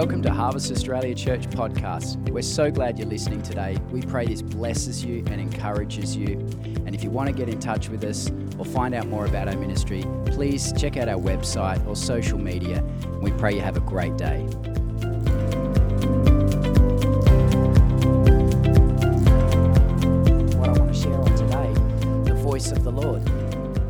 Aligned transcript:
Welcome 0.00 0.22
to 0.22 0.32
Harvest 0.32 0.72
Australia 0.72 1.14
Church 1.14 1.42
podcast. 1.50 2.16
We're 2.30 2.40
so 2.40 2.70
glad 2.70 2.98
you're 2.98 3.06
listening 3.06 3.42
today. 3.42 3.76
We 3.90 4.00
pray 4.00 4.24
this 4.24 4.40
blesses 4.40 5.04
you 5.04 5.18
and 5.26 5.38
encourages 5.38 6.16
you. 6.16 6.38
And 6.86 6.94
if 6.94 7.04
you 7.04 7.10
want 7.10 7.26
to 7.26 7.34
get 7.34 7.50
in 7.50 7.60
touch 7.60 7.90
with 7.90 8.02
us 8.04 8.32
or 8.58 8.64
find 8.64 8.94
out 8.94 9.08
more 9.08 9.26
about 9.26 9.46
our 9.48 9.58
ministry, 9.58 10.02
please 10.24 10.72
check 10.72 10.96
out 10.96 11.10
our 11.10 11.20
website 11.20 11.86
or 11.86 11.94
social 11.94 12.38
media. 12.38 12.82
We 13.20 13.30
pray 13.32 13.52
you 13.52 13.60
have 13.60 13.76
a 13.76 13.80
great 13.80 14.16
day. 14.16 14.40
What 20.56 20.70
I 20.70 20.78
want 20.78 20.94
to 20.94 20.98
share 20.98 21.20
on 21.20 21.34
today, 21.36 21.74
the 22.24 22.36
voice 22.36 22.72
of 22.72 22.84
the 22.84 22.90
Lord. 22.90 23.28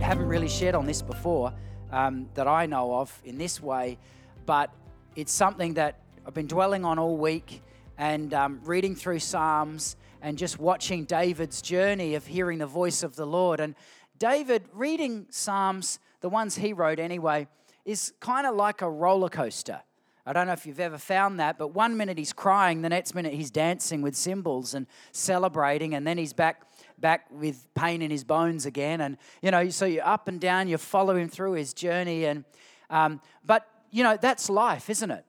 I 0.01 0.07
haven't 0.07 0.27
really 0.27 0.49
shared 0.49 0.75
on 0.75 0.87
this 0.87 1.03
before 1.03 1.53
um, 1.93 2.29
that 2.35 2.49
I 2.49 2.67
know 2.67 2.97
of 2.97 3.17
in 3.25 3.39
this 3.39 3.63
way, 3.63 3.97
but 4.45 4.75
it's 5.17 5.33
something 5.33 5.75
that 5.75 5.97
I've 6.27 6.35
been 6.35 6.47
dwelling 6.47 6.85
on 6.85 6.99
all 6.99 7.17
week 7.17 7.63
and 7.97 8.35
um, 8.35 8.61
reading 8.65 8.95
through 8.95 9.21
Psalms 9.21 9.97
and 10.21 10.37
just 10.37 10.59
watching 10.59 11.05
David's 11.05 11.63
journey 11.63 12.15
of 12.15 12.27
hearing 12.27 12.59
the 12.59 12.67
voice 12.67 13.03
of 13.03 13.17
the 13.17 13.27
Lord. 13.27 13.59
And 13.59 13.75
David, 14.19 14.65
reading 14.75 15.27
Psalms, 15.31 15.99
the 16.21 16.29
ones 16.29 16.57
he 16.57 16.75
wrote 16.75 16.99
anyway, 16.99 17.49
is 17.87 18.13
kind 18.21 18.47
of 18.47 18.55
like 18.55 18.83
a 18.83 18.91
roller 18.91 19.31
coaster. 19.31 19.81
I 20.27 20.35
don't 20.35 20.47
know 20.47 20.53
if 20.53 20.67
you've 20.67 20.79
ever 20.79 20.99
found 20.99 21.41
that, 21.41 21.57
but 21.57 21.69
one 21.69 21.97
minute 21.97 22.19
he's 22.19 22.35
crying, 22.35 22.83
the 22.83 22.91
next 22.91 23.15
minute 23.15 23.33
he's 23.33 23.51
dancing 23.51 24.03
with 24.03 24.15
cymbals 24.15 24.75
and 24.75 24.87
celebrating, 25.13 25.95
and 25.95 26.07
then 26.07 26.19
he's 26.19 26.35
back 26.35 26.63
back 26.99 27.27
with 27.31 27.67
pain 27.75 28.03
in 28.03 28.11
his 28.11 28.25
bones 28.25 28.67
again. 28.67 29.01
And 29.01 29.17
you 29.41 29.51
know, 29.51 29.71
so 29.71 29.87
you're 29.87 30.07
up 30.07 30.29
and 30.29 30.39
down, 30.39 30.69
you 30.69 30.77
follow 30.77 31.17
him 31.17 31.31
through 31.31 31.53
his 31.53 31.73
journey, 31.73 32.27
and 32.27 32.45
um, 32.91 33.23
but 33.45 33.67
you 33.91 34.05
know, 34.05 34.19
that's 34.21 34.51
life, 34.51 34.91
isn't 34.91 35.11
it? 35.11 35.25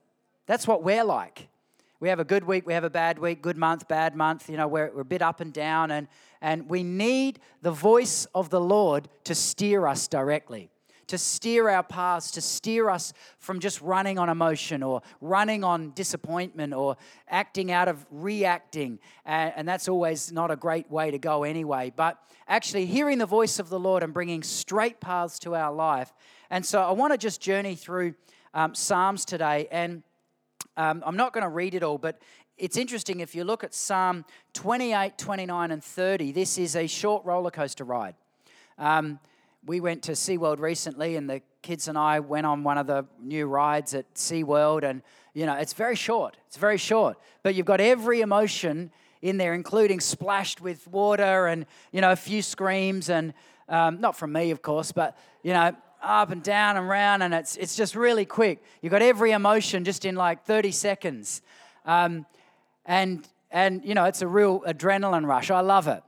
That's 0.52 0.68
what 0.68 0.82
we're 0.82 1.02
like. 1.02 1.48
We 1.98 2.10
have 2.10 2.20
a 2.20 2.26
good 2.26 2.44
week, 2.44 2.66
we 2.66 2.74
have 2.74 2.84
a 2.84 2.90
bad 2.90 3.18
week, 3.18 3.40
good 3.40 3.56
month, 3.56 3.88
bad 3.88 4.14
month. 4.14 4.50
You 4.50 4.58
know, 4.58 4.68
we're, 4.68 4.90
we're 4.94 5.00
a 5.00 5.02
bit 5.02 5.22
up 5.22 5.40
and 5.40 5.50
down, 5.50 5.90
and, 5.90 6.08
and 6.42 6.68
we 6.68 6.82
need 6.82 7.40
the 7.62 7.70
voice 7.70 8.26
of 8.34 8.50
the 8.50 8.60
Lord 8.60 9.08
to 9.24 9.34
steer 9.34 9.86
us 9.86 10.08
directly, 10.08 10.68
to 11.06 11.16
steer 11.16 11.70
our 11.70 11.82
paths, 11.82 12.30
to 12.32 12.42
steer 12.42 12.90
us 12.90 13.14
from 13.38 13.60
just 13.60 13.80
running 13.80 14.18
on 14.18 14.28
emotion 14.28 14.82
or 14.82 15.00
running 15.22 15.64
on 15.64 15.92
disappointment 15.92 16.74
or 16.74 16.98
acting 17.30 17.72
out 17.72 17.88
of 17.88 18.04
reacting. 18.10 18.98
And, 19.24 19.66
that's 19.66 19.88
always 19.88 20.32
not 20.32 20.50
a 20.50 20.56
great 20.56 20.90
way 20.90 21.10
to 21.10 21.18
go 21.18 21.44
anyway. 21.44 21.94
But 21.96 22.18
actually, 22.46 22.84
hearing 22.84 23.16
the 23.16 23.24
voice 23.24 23.58
of 23.58 23.70
the 23.70 23.80
Lord 23.80 24.02
and 24.02 24.12
bringing 24.12 24.42
straight 24.42 25.00
paths 25.00 25.38
to 25.38 25.54
our 25.54 25.72
life. 25.72 26.12
And 26.50 26.66
so 26.66 26.82
I 26.82 26.90
want 26.90 27.14
to 27.14 27.16
just 27.16 27.40
journey 27.40 27.74
through 27.74 28.16
um, 28.52 28.74
Psalms 28.74 29.24
today. 29.24 29.66
And 29.70 30.02
um, 30.76 31.02
I'm 31.04 31.16
not 31.16 31.32
going 31.32 31.42
to 31.42 31.50
read 31.50 31.74
it 31.74 31.82
all, 31.82 31.98
but 31.98 32.20
it's 32.56 32.76
interesting 32.76 33.20
if 33.20 33.34
you 33.34 33.44
look 33.44 33.64
at 33.64 33.74
Psalm 33.74 34.24
28, 34.54 35.18
29, 35.18 35.70
and 35.70 35.82
30, 35.82 36.32
this 36.32 36.58
is 36.58 36.76
a 36.76 36.86
short 36.86 37.24
roller 37.24 37.50
coaster 37.50 37.84
ride. 37.84 38.14
Um, 38.78 39.18
we 39.64 39.80
went 39.80 40.02
to 40.04 40.12
SeaWorld 40.12 40.60
recently, 40.60 41.16
and 41.16 41.28
the 41.28 41.42
kids 41.62 41.88
and 41.88 41.96
I 41.96 42.20
went 42.20 42.46
on 42.46 42.64
one 42.64 42.78
of 42.78 42.86
the 42.86 43.06
new 43.20 43.46
rides 43.46 43.94
at 43.94 44.12
SeaWorld, 44.14 44.82
and 44.82 45.02
you 45.34 45.46
know, 45.46 45.54
it's 45.54 45.72
very 45.72 45.96
short. 45.96 46.36
It's 46.48 46.56
very 46.56 46.78
short, 46.78 47.18
but 47.42 47.54
you've 47.54 47.66
got 47.66 47.80
every 47.80 48.20
emotion 48.20 48.90
in 49.22 49.36
there, 49.38 49.54
including 49.54 50.00
splashed 50.00 50.60
with 50.60 50.86
water 50.88 51.46
and 51.46 51.64
you 51.92 52.00
know 52.00 52.12
a 52.12 52.16
few 52.16 52.42
screams, 52.42 53.08
and 53.08 53.34
um, 53.68 54.00
not 54.00 54.16
from 54.16 54.32
me, 54.32 54.50
of 54.50 54.62
course, 54.62 54.92
but 54.92 55.16
you 55.42 55.52
know 55.52 55.76
up 56.02 56.30
and 56.30 56.42
down 56.42 56.76
and 56.76 56.88
round, 56.88 57.22
and 57.22 57.32
it's, 57.32 57.56
it's 57.56 57.76
just 57.76 57.94
really 57.94 58.24
quick. 58.24 58.62
You've 58.80 58.90
got 58.90 59.02
every 59.02 59.32
emotion 59.32 59.84
just 59.84 60.04
in 60.04 60.14
like 60.14 60.44
30 60.44 60.72
seconds. 60.72 61.42
Um, 61.84 62.26
and, 62.84 63.26
and, 63.50 63.84
you 63.84 63.94
know, 63.94 64.04
it's 64.04 64.22
a 64.22 64.28
real 64.28 64.60
adrenaline 64.62 65.26
rush. 65.26 65.50
I 65.50 65.60
love 65.60 65.88
it. 65.88 66.02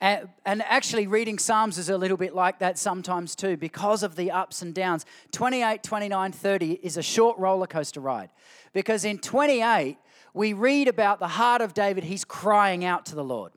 And, 0.00 0.28
and 0.46 0.62
actually, 0.62 1.08
reading 1.08 1.38
Psalms 1.38 1.76
is 1.76 1.88
a 1.88 1.98
little 1.98 2.16
bit 2.16 2.34
like 2.34 2.60
that 2.60 2.78
sometimes 2.78 3.34
too, 3.34 3.56
because 3.56 4.04
of 4.04 4.14
the 4.14 4.30
ups 4.30 4.62
and 4.62 4.72
downs. 4.72 5.04
28, 5.32 5.82
29, 5.82 6.32
30 6.32 6.72
is 6.74 6.96
a 6.96 7.02
short 7.02 7.36
roller 7.38 7.66
coaster 7.66 8.00
ride. 8.00 8.30
Because 8.72 9.04
in 9.04 9.18
28, 9.18 9.98
we 10.34 10.52
read 10.52 10.86
about 10.86 11.18
the 11.18 11.28
heart 11.28 11.62
of 11.62 11.74
David. 11.74 12.04
He's 12.04 12.24
crying 12.24 12.84
out 12.84 13.06
to 13.06 13.16
the 13.16 13.24
Lord. 13.24 13.52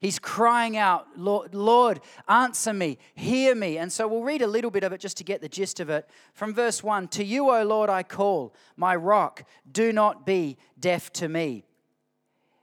He's 0.00 0.18
crying 0.18 0.76
out, 0.76 1.06
Lord, 1.16 1.54
Lord, 1.54 2.00
answer 2.28 2.72
me, 2.72 2.98
hear 3.14 3.54
me. 3.54 3.78
And 3.78 3.92
so 3.92 4.06
we'll 4.06 4.22
read 4.22 4.42
a 4.42 4.46
little 4.46 4.70
bit 4.70 4.84
of 4.84 4.92
it 4.92 5.00
just 5.00 5.16
to 5.18 5.24
get 5.24 5.40
the 5.40 5.48
gist 5.48 5.80
of 5.80 5.88
it. 5.88 6.08
From 6.34 6.54
verse 6.54 6.82
1 6.82 7.08
To 7.08 7.24
you, 7.24 7.50
O 7.50 7.64
Lord, 7.64 7.88
I 7.88 8.02
call, 8.02 8.54
my 8.76 8.94
rock, 8.94 9.44
do 9.70 9.92
not 9.92 10.26
be 10.26 10.58
deaf 10.78 11.12
to 11.14 11.28
me. 11.28 11.64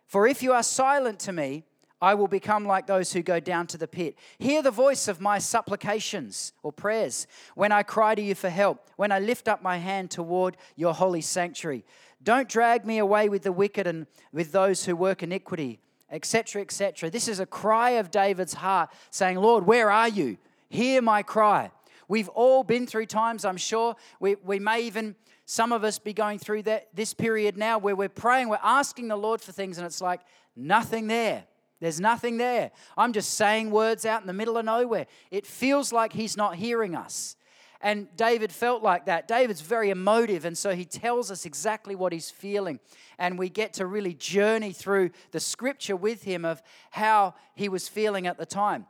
For 0.05 0.27
if 0.27 0.43
you 0.43 0.53
are 0.53 0.63
silent 0.63 1.19
to 1.21 1.33
me, 1.33 1.63
I 1.99 2.15
will 2.15 2.27
become 2.27 2.65
like 2.65 2.85
those 2.85 3.13
who 3.13 3.23
go 3.23 3.39
down 3.39 3.65
to 3.67 3.77
the 3.77 3.87
pit. 3.87 4.17
Hear 4.37 4.61
the 4.61 4.71
voice 4.71 5.07
of 5.07 5.21
my 5.21 5.39
supplications 5.39 6.51
or 6.61 6.73
prayers 6.73 7.27
when 7.55 7.71
I 7.71 7.81
cry 7.81 8.13
to 8.13 8.21
you 8.21 8.35
for 8.35 8.49
help, 8.49 8.89
when 8.97 9.11
I 9.11 9.19
lift 9.19 9.47
up 9.47 9.63
my 9.63 9.77
hand 9.77 10.11
toward 10.11 10.57
your 10.75 10.93
holy 10.93 11.21
sanctuary. 11.21 11.85
Don't 12.21 12.49
drag 12.49 12.85
me 12.85 12.97
away 12.97 13.29
with 13.29 13.43
the 13.43 13.53
wicked 13.53 13.87
and 13.87 14.05
with 14.33 14.51
those 14.51 14.83
who 14.83 14.95
work 14.95 15.23
iniquity 15.23 15.79
etc., 16.13 16.61
etc. 16.61 17.09
This 17.09 17.27
is 17.27 17.39
a 17.39 17.45
cry 17.45 17.91
of 17.91 18.11
David's 18.11 18.53
heart 18.53 18.89
saying, 19.09 19.37
Lord, 19.37 19.65
where 19.65 19.89
are 19.91 20.07
you? 20.07 20.37
Hear 20.69 21.01
my 21.01 21.23
cry. 21.23 21.71
We've 22.07 22.29
all 22.29 22.63
been 22.63 22.85
through 22.87 23.07
times, 23.07 23.43
I'm 23.43 23.57
sure. 23.57 23.95
We, 24.19 24.35
we 24.35 24.59
may 24.59 24.81
even, 24.81 25.15
some 25.45 25.71
of 25.71 25.83
us, 25.83 25.99
be 25.99 26.13
going 26.13 26.39
through 26.39 26.63
that, 26.63 26.89
this 26.93 27.13
period 27.13 27.57
now 27.57 27.79
where 27.79 27.95
we're 27.95 28.09
praying, 28.09 28.49
we're 28.49 28.59
asking 28.61 29.07
the 29.07 29.15
Lord 29.15 29.41
for 29.41 29.51
things, 29.51 29.77
and 29.77 29.85
it's 29.85 30.01
like 30.01 30.21
nothing 30.55 31.07
there. 31.07 31.45
There's 31.79 31.99
nothing 31.99 32.37
there. 32.37 32.71
I'm 32.95 33.11
just 33.11 33.33
saying 33.33 33.71
words 33.71 34.05
out 34.05 34.21
in 34.21 34.27
the 34.27 34.33
middle 34.33 34.57
of 34.57 34.65
nowhere. 34.65 35.07
It 35.31 35.45
feels 35.45 35.91
like 35.91 36.13
He's 36.13 36.37
not 36.37 36.55
hearing 36.55 36.95
us. 36.95 37.35
And 37.83 38.07
David 38.15 38.53
felt 38.53 38.81
like 38.81 39.07
that. 39.07 39.27
David's 39.27 39.59
very 39.59 39.89
emotive, 39.89 40.45
and 40.45 40.57
so 40.57 40.73
he 40.73 40.85
tells 40.85 41.29
us 41.29 41.45
exactly 41.45 41.95
what 41.95 42.13
he's 42.13 42.29
feeling. 42.29 42.79
And 43.19 43.37
we 43.37 43.49
get 43.49 43.73
to 43.73 43.85
really 43.85 44.13
journey 44.13 44.71
through 44.71 45.11
the 45.31 45.41
scripture 45.41 45.97
with 45.97 46.23
him 46.23 46.45
of 46.45 46.63
how 46.91 47.35
he 47.55 47.67
was 47.67 47.89
feeling 47.89 48.25
at 48.25 48.37
the 48.37 48.45
time. 48.45 48.85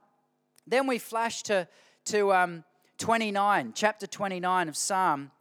Then 0.68 0.86
we 0.86 1.00
flash 1.00 1.42
to, 1.44 1.68
to 2.06 2.34
um, 2.34 2.64
29, 3.00 3.74
chapter 3.74 4.06
29 4.06 4.70
of 4.70 4.78
Psalm. 4.78 5.32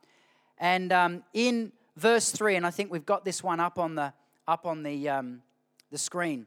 And 0.57 0.91
um, 0.91 1.23
in 1.35 1.73
verse 1.95 2.31
3, 2.31 2.57
and 2.57 2.67
I 2.67 2.71
think 2.71 2.91
we've 2.91 3.05
got 3.05 3.23
this 3.23 3.43
one 3.43 3.61
up 3.61 3.79
on 3.79 3.97
the, 3.97 4.15
up 4.49 4.65
on 4.65 4.83
the, 4.83 5.11
um, 5.11 5.43
the 5.91 5.99
screen. 5.99 6.47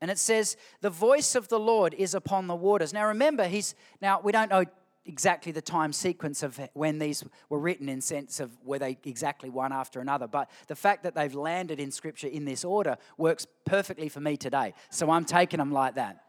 And 0.00 0.10
it 0.10 0.18
says, 0.18 0.56
The 0.80 0.90
voice 0.90 1.36
of 1.36 1.46
the 1.46 1.60
Lord 1.60 1.94
is 1.94 2.12
upon 2.12 2.48
the 2.48 2.56
waters. 2.56 2.92
Now 2.92 3.06
remember, 3.06 3.46
he's 3.46 3.76
now 4.00 4.20
we 4.20 4.32
don't 4.32 4.50
know 4.50 4.64
exactly 5.04 5.52
the 5.52 5.62
time 5.62 5.92
sequence 5.92 6.42
of 6.42 6.60
when 6.74 6.98
these 6.98 7.24
were 7.48 7.58
written 7.58 7.88
in 7.88 8.00
sense 8.00 8.40
of 8.40 8.50
were 8.64 8.78
they 8.78 8.98
exactly 9.04 9.50
one 9.50 9.72
after 9.72 10.00
another. 10.00 10.26
But 10.26 10.50
the 10.68 10.76
fact 10.76 11.02
that 11.02 11.14
they've 11.14 11.34
landed 11.34 11.80
in 11.80 11.90
scripture 11.90 12.28
in 12.28 12.44
this 12.44 12.64
order 12.64 12.96
works 13.16 13.46
perfectly 13.64 14.08
for 14.08 14.20
me 14.20 14.36
today. 14.36 14.74
So 14.90 15.10
i'm 15.10 15.24
taking 15.24 15.58
them 15.58 15.72
like 15.72 15.96
that. 15.96 16.24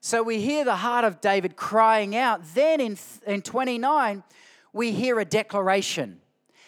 So 0.00 0.22
we 0.22 0.40
hear 0.40 0.64
the 0.64 0.76
heart 0.76 1.04
of 1.04 1.20
david 1.20 1.56
crying 1.56 2.16
out. 2.16 2.42
Then 2.54 2.80
in, 2.80 2.98
in 3.26 3.42
29 3.42 4.22
we 4.72 4.92
hear 4.92 5.20
a 5.20 5.24
declaration 5.24 6.20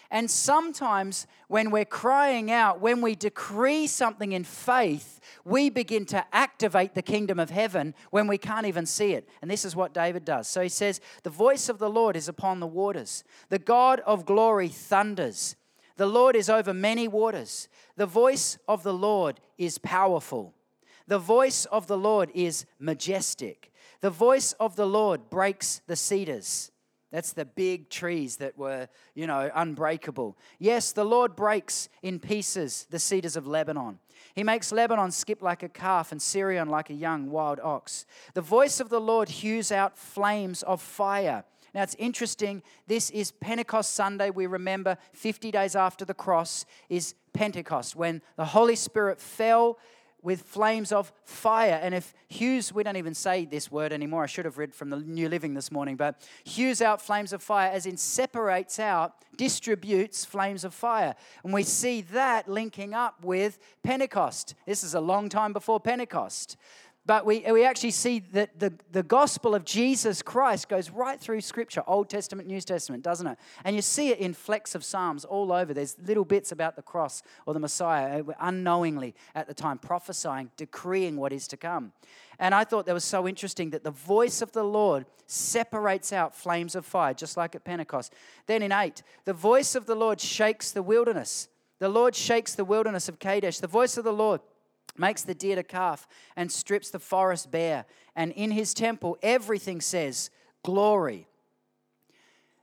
and 0.09 0.31
sometimes 0.31 1.27
when 1.47 1.69
we're 1.69 1.85
crying 1.85 2.49
out, 2.49 2.79
when 2.79 3.01
we 3.01 3.15
decree 3.15 3.87
something 3.87 4.31
in 4.31 4.43
faith, 4.43 5.19
we 5.43 5.69
begin 5.69 6.05
to 6.05 6.25
activate 6.31 6.93
the 6.93 7.01
kingdom 7.01 7.39
of 7.39 7.49
heaven 7.49 7.93
when 8.11 8.27
we 8.27 8.37
can't 8.37 8.65
even 8.65 8.85
see 8.85 9.13
it. 9.13 9.27
And 9.41 9.51
this 9.51 9.65
is 9.65 9.75
what 9.75 9.93
David 9.93 10.23
does. 10.23 10.47
So 10.47 10.61
he 10.61 10.69
says, 10.69 11.01
The 11.23 11.29
voice 11.29 11.67
of 11.67 11.77
the 11.77 11.89
Lord 11.89 12.15
is 12.15 12.29
upon 12.29 12.59
the 12.59 12.67
waters, 12.67 13.23
the 13.49 13.59
God 13.59 13.99
of 14.01 14.25
glory 14.25 14.69
thunders. 14.69 15.55
The 15.97 16.05
Lord 16.05 16.35
is 16.35 16.49
over 16.49 16.73
many 16.73 17.07
waters. 17.07 17.67
The 17.95 18.05
voice 18.05 18.57
of 18.67 18.83
the 18.83 18.93
Lord 18.93 19.39
is 19.57 19.77
powerful. 19.79 20.53
The 21.07 21.19
voice 21.19 21.65
of 21.65 21.87
the 21.87 21.97
Lord 21.97 22.29
is 22.35 22.65
majestic. 22.79 23.73
The 24.01 24.09
voice 24.11 24.53
of 24.53 24.75
the 24.75 24.85
Lord 24.85 25.29
breaks 25.29 25.81
the 25.87 25.95
cedars. 25.95 26.71
That's 27.11 27.31
the 27.31 27.45
big 27.45 27.89
trees 27.89 28.37
that 28.37 28.57
were, 28.57 28.89
you 29.15 29.27
know, 29.27 29.49
unbreakable. 29.55 30.37
Yes, 30.59 30.91
the 30.91 31.05
Lord 31.05 31.35
breaks 31.35 31.87
in 32.01 32.19
pieces 32.19 32.85
the 32.89 32.99
cedars 32.99 33.37
of 33.37 33.47
Lebanon. 33.47 33.99
He 34.35 34.43
makes 34.43 34.71
Lebanon 34.71 35.11
skip 35.11 35.41
like 35.41 35.63
a 35.63 35.69
calf 35.69 36.11
and 36.11 36.19
Sirion 36.21 36.67
like 36.69 36.89
a 36.89 36.93
young 36.93 37.29
wild 37.29 37.59
ox. 37.61 38.05
The 38.33 38.41
voice 38.41 38.79
of 38.79 38.89
the 38.89 38.99
Lord 38.99 39.29
hews 39.29 39.71
out 39.71 39.97
flames 39.97 40.63
of 40.63 40.81
fire. 40.81 41.45
Now 41.73 41.83
it's 41.83 41.95
interesting, 41.95 42.63
this 42.87 43.09
is 43.11 43.31
Pentecost 43.31 43.93
Sunday. 43.93 44.29
We 44.29 44.47
remember 44.47 44.97
50 45.13 45.51
days 45.51 45.75
after 45.75 46.05
the 46.05 46.13
cross 46.13 46.65
is 46.89 47.13
Pentecost 47.33 47.95
when 47.95 48.21
the 48.35 48.45
Holy 48.45 48.75
Spirit 48.75 49.21
fell 49.21 49.77
with 50.27 50.41
flames 50.41 50.91
of 50.91 51.13
fire. 51.23 51.79
And 51.81 51.95
if 51.95 52.13
hews, 52.27 52.73
we 52.73 52.83
don't 52.83 52.97
even 52.97 53.13
say 53.13 53.45
this 53.45 53.71
word 53.71 53.93
anymore. 53.93 54.23
I 54.23 54.25
should 54.25 54.43
have 54.43 54.57
read 54.57 54.75
from 54.75 54.89
the 54.89 54.97
New 54.97 55.29
Living 55.29 55.53
this 55.53 55.71
morning, 55.71 55.95
but 55.95 56.27
hews 56.43 56.81
out 56.81 57.01
flames 57.01 57.31
of 57.31 57.41
fire, 57.41 57.71
as 57.71 57.85
in 57.85 57.95
separates 57.95 58.77
out, 58.77 59.13
distributes 59.37 60.25
flames 60.25 60.65
of 60.65 60.73
fire. 60.73 61.15
And 61.45 61.53
we 61.53 61.63
see 61.63 62.01
that 62.11 62.49
linking 62.49 62.93
up 62.93 63.23
with 63.23 63.57
Pentecost. 63.83 64.53
This 64.65 64.83
is 64.83 64.95
a 64.95 64.99
long 64.99 65.29
time 65.29 65.53
before 65.53 65.79
Pentecost. 65.79 66.57
But 67.07 67.25
we, 67.25 67.39
we 67.49 67.63
actually 67.63 67.91
see 67.91 68.19
that 68.33 68.59
the, 68.59 68.73
the 68.91 69.01
gospel 69.01 69.55
of 69.55 69.63
Jesus 69.63 70.21
Christ 70.21 70.67
goes 70.67 70.89
right 70.89 71.17
through 71.17 71.39
Scripture, 71.39 71.81
Old 71.87 72.09
Testament, 72.09 72.49
New 72.49 72.59
Testament, 72.59 73.01
doesn't 73.01 73.25
it? 73.25 73.39
And 73.63 73.77
you 73.77 73.81
see 73.81 74.09
it 74.09 74.19
in 74.19 74.33
flecks 74.33 74.75
of 74.75 74.83
Psalms 74.83 75.23
all 75.23 75.53
over. 75.53 75.73
There's 75.73 75.95
little 76.05 76.25
bits 76.25 76.51
about 76.51 76.75
the 76.75 76.81
cross 76.81 77.23
or 77.45 77.53
the 77.53 77.61
Messiah, 77.61 78.21
uh, 78.21 78.33
unknowingly 78.41 79.15
at 79.35 79.47
the 79.47 79.53
time, 79.53 79.77
prophesying, 79.77 80.51
decreeing 80.57 81.15
what 81.15 81.31
is 81.31 81.47
to 81.47 81.55
come. 81.55 81.93
And 82.39 82.53
I 82.53 82.65
thought 82.65 82.85
that 82.87 82.93
was 82.93 83.05
so 83.05 83.25
interesting 83.25 83.69
that 83.69 83.85
the 83.85 83.91
voice 83.91 84.41
of 84.41 84.51
the 84.51 84.65
Lord 84.65 85.05
separates 85.27 86.11
out 86.11 86.35
flames 86.35 86.75
of 86.75 86.85
fire, 86.85 87.13
just 87.13 87.37
like 87.37 87.55
at 87.55 87.63
Pentecost. 87.63 88.13
Then 88.47 88.61
in 88.61 88.73
8, 88.73 89.01
the 89.23 89.31
voice 89.31 89.75
of 89.75 89.85
the 89.85 89.95
Lord 89.95 90.19
shakes 90.19 90.71
the 90.71 90.83
wilderness. 90.83 91.47
The 91.79 91.87
Lord 91.87 92.15
shakes 92.15 92.53
the 92.53 92.65
wilderness 92.65 93.07
of 93.07 93.17
Kadesh. 93.17 93.59
The 93.59 93.67
voice 93.67 93.95
of 93.97 94.03
the 94.03 94.11
Lord 94.11 94.41
makes 94.97 95.23
the 95.23 95.33
deer 95.33 95.55
to 95.55 95.63
calf, 95.63 96.07
and 96.35 96.51
strips 96.51 96.89
the 96.89 96.99
forest 96.99 97.51
bare. 97.51 97.85
And 98.15 98.31
in 98.33 98.51
his 98.51 98.73
temple, 98.73 99.17
everything 99.21 99.81
says, 99.81 100.29
Glory. 100.63 101.27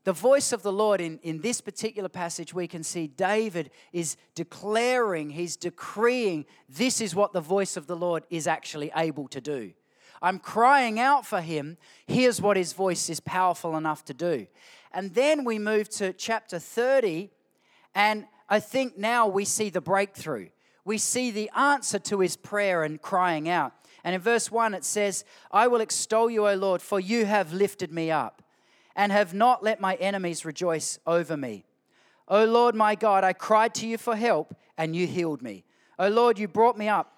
The 0.04 0.12
voice 0.12 0.52
of 0.52 0.62
the 0.62 0.72
Lord 0.72 1.00
in, 1.00 1.18
in 1.22 1.40
this 1.40 1.62
particular 1.62 2.10
passage, 2.10 2.52
we 2.52 2.68
can 2.68 2.82
see 2.82 3.06
David 3.06 3.70
is 3.90 4.18
declaring, 4.34 5.30
he's 5.30 5.56
decreeing, 5.56 6.44
this 6.68 7.00
is 7.00 7.14
what 7.14 7.32
the 7.32 7.40
voice 7.40 7.78
of 7.78 7.86
the 7.86 7.96
Lord 7.96 8.26
is 8.28 8.46
actually 8.46 8.92
able 8.94 9.28
to 9.28 9.40
do. 9.40 9.72
I'm 10.20 10.38
crying 10.38 11.00
out 11.00 11.24
for 11.24 11.40
him. 11.40 11.78
Here's 12.06 12.40
what 12.40 12.58
his 12.58 12.74
voice 12.74 13.08
is 13.08 13.20
powerful 13.20 13.76
enough 13.76 14.04
to 14.06 14.14
do. 14.14 14.46
And 14.92 15.14
then 15.14 15.44
we 15.44 15.58
move 15.58 15.88
to 15.90 16.12
chapter 16.12 16.58
30, 16.58 17.30
and 17.94 18.26
I 18.48 18.60
think 18.60 18.98
now 18.98 19.26
we 19.26 19.46
see 19.46 19.70
the 19.70 19.80
breakthrough 19.80 20.48
we 20.84 20.98
see 20.98 21.30
the 21.30 21.50
answer 21.56 21.98
to 21.98 22.20
his 22.20 22.36
prayer 22.36 22.82
and 22.82 23.00
crying 23.00 23.48
out. 23.48 23.72
And 24.04 24.14
in 24.14 24.20
verse 24.20 24.50
1, 24.50 24.74
it 24.74 24.84
says, 24.84 25.24
I 25.50 25.66
will 25.66 25.80
extol 25.80 26.28
you, 26.28 26.46
O 26.46 26.54
Lord, 26.54 26.82
for 26.82 27.00
you 27.00 27.24
have 27.24 27.52
lifted 27.52 27.90
me 27.90 28.10
up 28.10 28.42
and 28.94 29.10
have 29.10 29.32
not 29.32 29.62
let 29.62 29.80
my 29.80 29.94
enemies 29.94 30.44
rejoice 30.44 30.98
over 31.06 31.36
me. 31.36 31.64
O 32.28 32.44
Lord 32.44 32.74
my 32.74 32.94
God, 32.94 33.24
I 33.24 33.32
cried 33.32 33.74
to 33.76 33.86
you 33.86 33.98
for 33.98 34.14
help 34.14 34.54
and 34.76 34.94
you 34.94 35.06
healed 35.06 35.42
me. 35.42 35.64
O 35.98 36.08
Lord, 36.08 36.38
you 36.38 36.48
brought 36.48 36.76
me 36.76 36.88
up. 36.88 37.12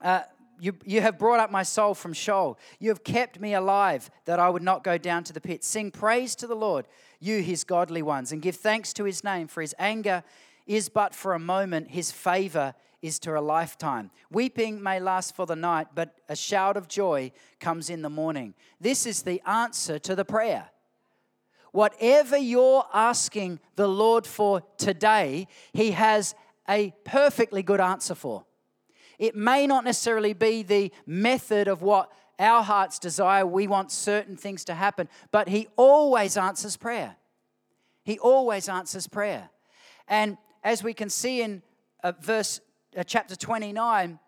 Uh, 0.00 0.22
you, 0.60 0.74
you 0.84 1.00
have 1.00 1.18
brought 1.18 1.40
up 1.40 1.50
my 1.50 1.62
soul 1.62 1.94
from 1.94 2.12
Sheol. 2.12 2.58
You 2.78 2.88
have 2.88 3.04
kept 3.04 3.40
me 3.40 3.54
alive 3.54 4.10
that 4.24 4.38
I 4.38 4.48
would 4.48 4.62
not 4.62 4.82
go 4.82 4.98
down 4.98 5.24
to 5.24 5.32
the 5.32 5.40
pit. 5.40 5.62
Sing 5.62 5.90
praise 5.90 6.34
to 6.36 6.46
the 6.46 6.56
Lord, 6.56 6.86
you 7.20 7.42
his 7.42 7.64
godly 7.64 8.02
ones, 8.02 8.32
and 8.32 8.42
give 8.42 8.56
thanks 8.56 8.92
to 8.94 9.04
his 9.04 9.22
name, 9.22 9.46
for 9.46 9.60
his 9.60 9.74
anger 9.78 10.24
is 10.68 10.88
but 10.88 11.14
for 11.14 11.34
a 11.34 11.38
moment, 11.40 11.90
his 11.90 12.12
favor 12.12 12.74
is 13.00 13.18
to 13.20 13.36
a 13.36 13.40
lifetime. 13.40 14.10
Weeping 14.30 14.82
may 14.82 15.00
last 15.00 15.34
for 15.34 15.46
the 15.46 15.56
night, 15.56 15.88
but 15.94 16.14
a 16.28 16.36
shout 16.36 16.76
of 16.76 16.86
joy 16.86 17.32
comes 17.58 17.90
in 17.90 18.02
the 18.02 18.10
morning. 18.10 18.54
This 18.80 19.06
is 19.06 19.22
the 19.22 19.40
answer 19.46 19.98
to 20.00 20.14
the 20.14 20.24
prayer. 20.24 20.68
Whatever 21.72 22.36
you're 22.36 22.84
asking 22.92 23.60
the 23.76 23.88
Lord 23.88 24.26
for 24.26 24.62
today, 24.76 25.48
He 25.72 25.92
has 25.92 26.34
a 26.68 26.92
perfectly 27.04 27.62
good 27.62 27.80
answer 27.80 28.14
for. 28.14 28.44
It 29.18 29.34
may 29.34 29.66
not 29.66 29.84
necessarily 29.84 30.32
be 30.32 30.62
the 30.62 30.92
method 31.06 31.66
of 31.66 31.82
what 31.82 32.10
our 32.38 32.62
hearts 32.62 32.98
desire. 32.98 33.46
We 33.46 33.66
want 33.66 33.90
certain 33.90 34.36
things 34.36 34.64
to 34.66 34.74
happen, 34.74 35.08
but 35.30 35.48
He 35.48 35.68
always 35.76 36.36
answers 36.36 36.76
prayer. 36.76 37.16
He 38.04 38.18
always 38.18 38.68
answers 38.68 39.06
prayer. 39.06 39.50
And 40.08 40.38
as 40.68 40.82
we 40.82 40.92
can 40.92 41.08
see 41.08 41.40
in 41.40 41.62
uh, 42.04 42.12
verse 42.20 42.60
uh, 42.94 43.02
chapter 43.02 43.34
29, 43.34 44.18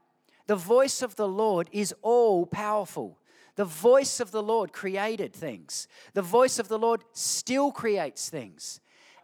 the 0.47 0.57
voice 0.57 1.03
of 1.03 1.15
the 1.17 1.29
Lord 1.29 1.69
is 1.71 1.95
all 2.01 2.47
powerful. 2.47 3.19
The 3.57 3.67
voice 3.67 4.21
of 4.21 4.31
the 4.31 4.43
Lord 4.43 4.73
created 4.73 5.35
things. 5.35 5.87
The 6.15 6.23
voice 6.23 6.59
of 6.59 6.69
the 6.69 6.79
Lord 6.79 7.05
still 7.13 7.71
creates 7.71 8.31
things. 8.31 8.81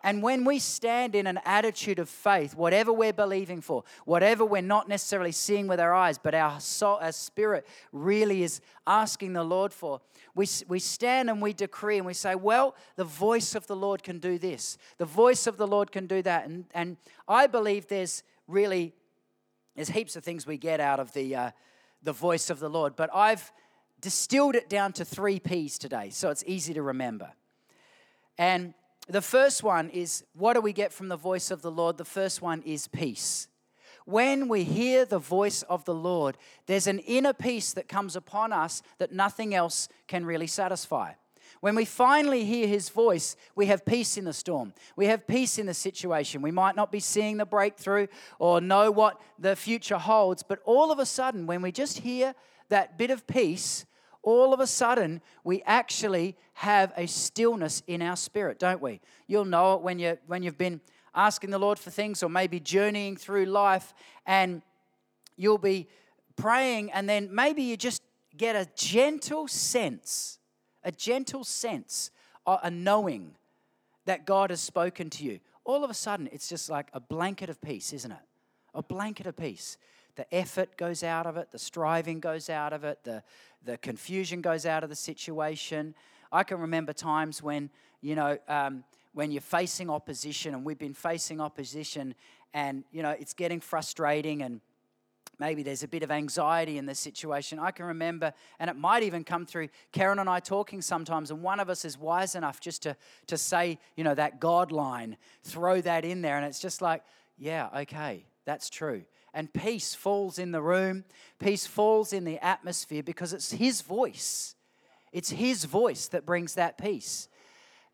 And 0.06 0.22
when 0.22 0.44
we 0.44 0.60
stand 0.60 1.16
in 1.16 1.26
an 1.26 1.40
attitude 1.44 1.98
of 1.98 2.08
faith, 2.08 2.54
whatever 2.54 2.92
we're 2.92 3.12
believing 3.12 3.60
for, 3.60 3.82
whatever 4.04 4.44
we're 4.44 4.62
not 4.62 4.88
necessarily 4.88 5.32
seeing 5.32 5.66
with 5.66 5.80
our 5.80 5.92
eyes, 5.92 6.16
but 6.16 6.32
our 6.32 6.60
soul, 6.60 6.98
our 7.02 7.10
spirit 7.10 7.66
really 7.90 8.44
is 8.44 8.60
asking 8.86 9.32
the 9.32 9.42
Lord 9.42 9.72
for, 9.72 10.00
we, 10.36 10.46
we 10.68 10.78
stand 10.78 11.28
and 11.28 11.42
we 11.42 11.52
decree 11.52 11.96
and 11.96 12.06
we 12.06 12.14
say, 12.14 12.36
Well, 12.36 12.76
the 12.94 13.02
voice 13.02 13.56
of 13.56 13.66
the 13.66 13.74
Lord 13.74 14.04
can 14.04 14.20
do 14.20 14.38
this, 14.38 14.78
the 14.98 15.04
voice 15.04 15.48
of 15.48 15.56
the 15.56 15.66
Lord 15.66 15.90
can 15.90 16.06
do 16.06 16.22
that. 16.22 16.46
And, 16.46 16.66
and 16.72 16.98
I 17.26 17.48
believe 17.48 17.88
there's 17.88 18.22
really 18.46 18.94
there's 19.74 19.88
heaps 19.88 20.14
of 20.14 20.22
things 20.22 20.46
we 20.46 20.56
get 20.56 20.78
out 20.78 21.00
of 21.00 21.12
the, 21.14 21.34
uh, 21.34 21.50
the 22.04 22.12
voice 22.12 22.48
of 22.48 22.60
the 22.60 22.70
Lord, 22.70 22.94
but 22.94 23.10
I've 23.12 23.50
distilled 24.00 24.54
it 24.54 24.68
down 24.68 24.92
to 24.92 25.04
three 25.04 25.40
P's 25.40 25.78
today, 25.78 26.10
so 26.10 26.30
it's 26.30 26.44
easy 26.46 26.74
to 26.74 26.82
remember. 26.82 27.32
And 28.38 28.72
the 29.08 29.22
first 29.22 29.62
one 29.62 29.88
is 29.90 30.24
what 30.34 30.54
do 30.54 30.60
we 30.60 30.72
get 30.72 30.92
from 30.92 31.08
the 31.08 31.16
voice 31.16 31.50
of 31.50 31.62
the 31.62 31.70
Lord? 31.70 31.96
The 31.96 32.04
first 32.04 32.42
one 32.42 32.62
is 32.62 32.88
peace. 32.88 33.48
When 34.04 34.48
we 34.48 34.62
hear 34.62 35.04
the 35.04 35.18
voice 35.18 35.62
of 35.62 35.84
the 35.84 35.94
Lord, 35.94 36.36
there's 36.66 36.86
an 36.86 37.00
inner 37.00 37.32
peace 37.32 37.72
that 37.72 37.88
comes 37.88 38.14
upon 38.14 38.52
us 38.52 38.82
that 38.98 39.12
nothing 39.12 39.54
else 39.54 39.88
can 40.06 40.24
really 40.24 40.46
satisfy. 40.46 41.12
When 41.60 41.74
we 41.74 41.84
finally 41.84 42.44
hear 42.44 42.68
his 42.68 42.88
voice, 42.88 43.36
we 43.54 43.66
have 43.66 43.84
peace 43.84 44.16
in 44.16 44.24
the 44.24 44.32
storm. 44.32 44.74
We 44.94 45.06
have 45.06 45.26
peace 45.26 45.58
in 45.58 45.66
the 45.66 45.74
situation. 45.74 46.42
We 46.42 46.50
might 46.50 46.76
not 46.76 46.92
be 46.92 47.00
seeing 47.00 47.38
the 47.38 47.46
breakthrough 47.46 48.06
or 48.38 48.60
know 48.60 48.90
what 48.90 49.20
the 49.38 49.56
future 49.56 49.98
holds, 49.98 50.42
but 50.42 50.60
all 50.64 50.92
of 50.92 50.98
a 50.98 51.06
sudden, 51.06 51.46
when 51.46 51.62
we 51.62 51.72
just 51.72 51.98
hear 51.98 52.34
that 52.68 52.98
bit 52.98 53.10
of 53.10 53.26
peace, 53.26 53.86
all 54.26 54.52
of 54.52 54.58
a 54.58 54.66
sudden 54.66 55.22
we 55.44 55.62
actually 55.62 56.36
have 56.54 56.92
a 56.96 57.06
stillness 57.06 57.82
in 57.86 58.02
our 58.02 58.16
spirit, 58.16 58.58
don't 58.58 58.82
we? 58.82 59.00
You'll 59.28 59.44
know 59.44 59.74
it 59.74 59.82
when 59.82 60.00
you 60.00 60.18
when 60.26 60.42
you've 60.42 60.58
been 60.58 60.80
asking 61.14 61.50
the 61.50 61.58
Lord 61.58 61.78
for 61.78 61.90
things 61.90 62.22
or 62.22 62.28
maybe 62.28 62.58
journeying 62.58 63.16
through 63.16 63.46
life 63.46 63.94
and 64.26 64.62
you'll 65.36 65.58
be 65.58 65.88
praying 66.34 66.90
and 66.90 67.08
then 67.08 67.30
maybe 67.32 67.62
you 67.62 67.76
just 67.76 68.02
get 68.36 68.56
a 68.56 68.68
gentle 68.74 69.46
sense, 69.46 70.40
a 70.82 70.90
gentle 70.90 71.44
sense, 71.44 72.10
a 72.46 72.70
knowing 72.70 73.36
that 74.06 74.26
God 74.26 74.50
has 74.50 74.60
spoken 74.60 75.08
to 75.10 75.24
you. 75.24 75.38
All 75.64 75.84
of 75.84 75.90
a 75.90 75.94
sudden, 75.94 76.28
it's 76.32 76.48
just 76.48 76.68
like 76.68 76.88
a 76.92 77.00
blanket 77.00 77.48
of 77.48 77.60
peace, 77.62 77.92
isn't 77.92 78.10
it? 78.10 78.18
A 78.74 78.82
blanket 78.82 79.26
of 79.26 79.36
peace. 79.36 79.78
The 80.16 80.32
effort 80.34 80.76
goes 80.76 81.02
out 81.02 81.26
of 81.26 81.36
it, 81.36 81.52
the 81.52 81.58
striving 81.58 82.20
goes 82.20 82.50
out 82.50 82.72
of 82.72 82.84
it, 82.84 83.04
the, 83.04 83.22
the 83.64 83.78
confusion 83.78 84.40
goes 84.40 84.66
out 84.66 84.82
of 84.82 84.90
the 84.90 84.96
situation. 84.96 85.94
I 86.32 86.42
can 86.42 86.58
remember 86.58 86.92
times 86.92 87.42
when, 87.42 87.70
you 88.00 88.14
know, 88.14 88.38
um, 88.48 88.84
when 89.16 89.30
you're 89.30 89.40
facing 89.40 89.88
opposition, 89.88 90.54
and 90.54 90.62
we've 90.62 90.78
been 90.78 90.92
facing 90.92 91.40
opposition, 91.40 92.14
and 92.52 92.84
you 92.92 93.02
know 93.02 93.10
it's 93.10 93.32
getting 93.32 93.60
frustrating, 93.60 94.42
and 94.42 94.60
maybe 95.38 95.62
there's 95.62 95.82
a 95.82 95.88
bit 95.88 96.02
of 96.02 96.10
anxiety 96.10 96.76
in 96.76 96.84
the 96.84 96.94
situation. 96.94 97.58
I 97.58 97.70
can 97.70 97.86
remember, 97.86 98.34
and 98.58 98.68
it 98.68 98.76
might 98.76 99.02
even 99.02 99.24
come 99.24 99.46
through 99.46 99.70
Karen 99.90 100.18
and 100.18 100.28
I 100.28 100.40
talking 100.40 100.82
sometimes, 100.82 101.30
and 101.30 101.42
one 101.42 101.60
of 101.60 101.70
us 101.70 101.86
is 101.86 101.98
wise 101.98 102.34
enough 102.34 102.60
just 102.60 102.82
to 102.82 102.94
to 103.26 103.38
say, 103.38 103.78
you 103.96 104.04
know, 104.04 104.14
that 104.14 104.38
God 104.38 104.70
line, 104.70 105.16
throw 105.42 105.80
that 105.80 106.04
in 106.04 106.20
there, 106.20 106.36
and 106.36 106.44
it's 106.44 106.60
just 106.60 106.82
like, 106.82 107.02
yeah, 107.38 107.70
okay, 107.74 108.26
that's 108.44 108.68
true. 108.68 109.02
And 109.36 109.52
peace 109.52 109.94
falls 109.94 110.38
in 110.38 110.50
the 110.50 110.62
room, 110.62 111.04
peace 111.38 111.66
falls 111.66 112.14
in 112.14 112.24
the 112.24 112.42
atmosphere 112.42 113.02
because 113.02 113.34
it's 113.34 113.52
His 113.52 113.82
voice. 113.82 114.54
It's 115.12 115.28
His 115.28 115.66
voice 115.66 116.08
that 116.08 116.24
brings 116.24 116.54
that 116.54 116.78
peace. 116.78 117.28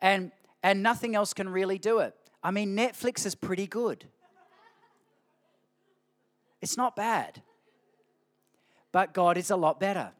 And 0.00 0.30
and 0.62 0.84
nothing 0.84 1.16
else 1.16 1.34
can 1.34 1.48
really 1.48 1.78
do 1.78 1.98
it. 1.98 2.14
I 2.44 2.52
mean, 2.52 2.76
Netflix 2.76 3.26
is 3.26 3.34
pretty 3.34 3.66
good. 3.66 4.04
It's 6.60 6.76
not 6.76 6.94
bad. 6.94 7.42
But 8.92 9.12
God 9.12 9.36
is 9.36 9.50
a 9.50 9.56
lot 9.56 9.80
better. 9.80 10.12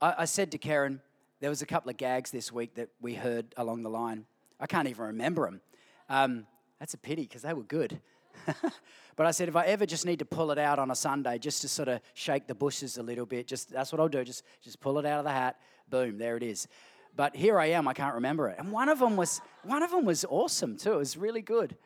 I, 0.00 0.14
I 0.18 0.24
said 0.24 0.50
to 0.52 0.58
Karen, 0.58 1.02
there 1.40 1.50
was 1.50 1.60
a 1.60 1.66
couple 1.66 1.90
of 1.90 1.98
gags 1.98 2.30
this 2.30 2.50
week 2.50 2.76
that 2.76 2.88
we 3.02 3.14
heard 3.14 3.54
along 3.58 3.82
the 3.82 3.90
line. 3.90 4.24
I 4.58 4.66
can't 4.66 4.88
even 4.88 5.04
remember 5.04 5.44
them. 5.44 5.60
Um, 6.08 6.46
that's 6.78 6.94
a 6.94 6.98
pity 6.98 7.22
because 7.22 7.42
they 7.42 7.52
were 7.52 7.62
good. 7.62 8.00
but 9.16 9.26
I 9.26 9.30
said, 9.30 9.48
if 9.48 9.56
I 9.56 9.64
ever 9.66 9.84
just 9.84 10.06
need 10.06 10.20
to 10.20 10.24
pull 10.24 10.50
it 10.50 10.58
out 10.58 10.78
on 10.78 10.90
a 10.90 10.94
Sunday, 10.94 11.38
just 11.38 11.62
to 11.62 11.68
sort 11.68 11.88
of 11.88 12.00
shake 12.14 12.46
the 12.46 12.54
bushes 12.54 12.98
a 12.98 13.02
little 13.02 13.26
bit, 13.26 13.46
just 13.46 13.70
that's 13.70 13.92
what 13.92 14.00
I'll 14.00 14.08
do. 14.08 14.24
Just 14.24 14.44
just 14.62 14.80
pull 14.80 14.98
it 14.98 15.06
out 15.06 15.18
of 15.18 15.24
the 15.24 15.32
hat. 15.32 15.58
Boom, 15.90 16.18
there 16.18 16.36
it 16.36 16.42
is. 16.42 16.68
But 17.16 17.34
here 17.34 17.58
I 17.58 17.66
am. 17.66 17.88
I 17.88 17.94
can't 17.94 18.14
remember 18.14 18.48
it. 18.48 18.56
And 18.58 18.70
one 18.70 18.88
of 18.88 19.00
them 19.00 19.16
was 19.16 19.40
one 19.64 19.82
of 19.82 19.90
them 19.90 20.04
was 20.04 20.24
awesome 20.28 20.76
too. 20.76 20.94
It 20.94 20.98
was 20.98 21.16
really 21.16 21.42
good. 21.42 21.76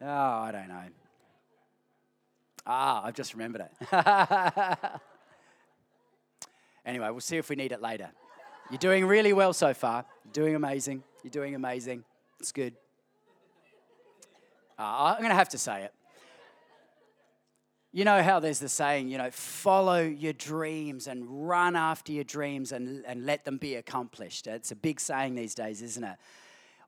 Oh, 0.00 0.06
I 0.06 0.52
don't 0.52 0.68
know. 0.68 0.84
Ah, 2.66 3.04
I've 3.04 3.14
just 3.14 3.34
remembered 3.34 3.62
it. 3.62 3.72
anyway, 6.86 7.10
we'll 7.10 7.20
see 7.20 7.36
if 7.36 7.48
we 7.48 7.56
need 7.56 7.72
it 7.72 7.82
later. 7.82 8.10
You're 8.70 8.78
doing 8.78 9.06
really 9.06 9.32
well 9.32 9.52
so 9.52 9.74
far. 9.74 10.04
You're 10.24 10.32
doing 10.32 10.54
amazing. 10.54 11.02
You're 11.24 11.30
doing 11.30 11.54
amazing. 11.54 12.04
It's 12.38 12.52
good. 12.52 12.74
Uh, 14.80 15.12
I'm 15.14 15.18
going 15.18 15.28
to 15.28 15.34
have 15.34 15.50
to 15.50 15.58
say 15.58 15.82
it. 15.82 15.92
You 17.92 18.06
know 18.06 18.22
how 18.22 18.40
there's 18.40 18.60
the 18.60 18.68
saying, 18.68 19.10
you 19.10 19.18
know, 19.18 19.30
follow 19.30 20.00
your 20.00 20.32
dreams 20.32 21.06
and 21.06 21.26
run 21.46 21.76
after 21.76 22.12
your 22.12 22.24
dreams 22.24 22.72
and, 22.72 23.04
and 23.04 23.26
let 23.26 23.44
them 23.44 23.58
be 23.58 23.74
accomplished. 23.74 24.46
It's 24.46 24.70
a 24.70 24.76
big 24.76 24.98
saying 24.98 25.34
these 25.34 25.54
days, 25.54 25.82
isn't 25.82 26.02
it? 26.02 26.16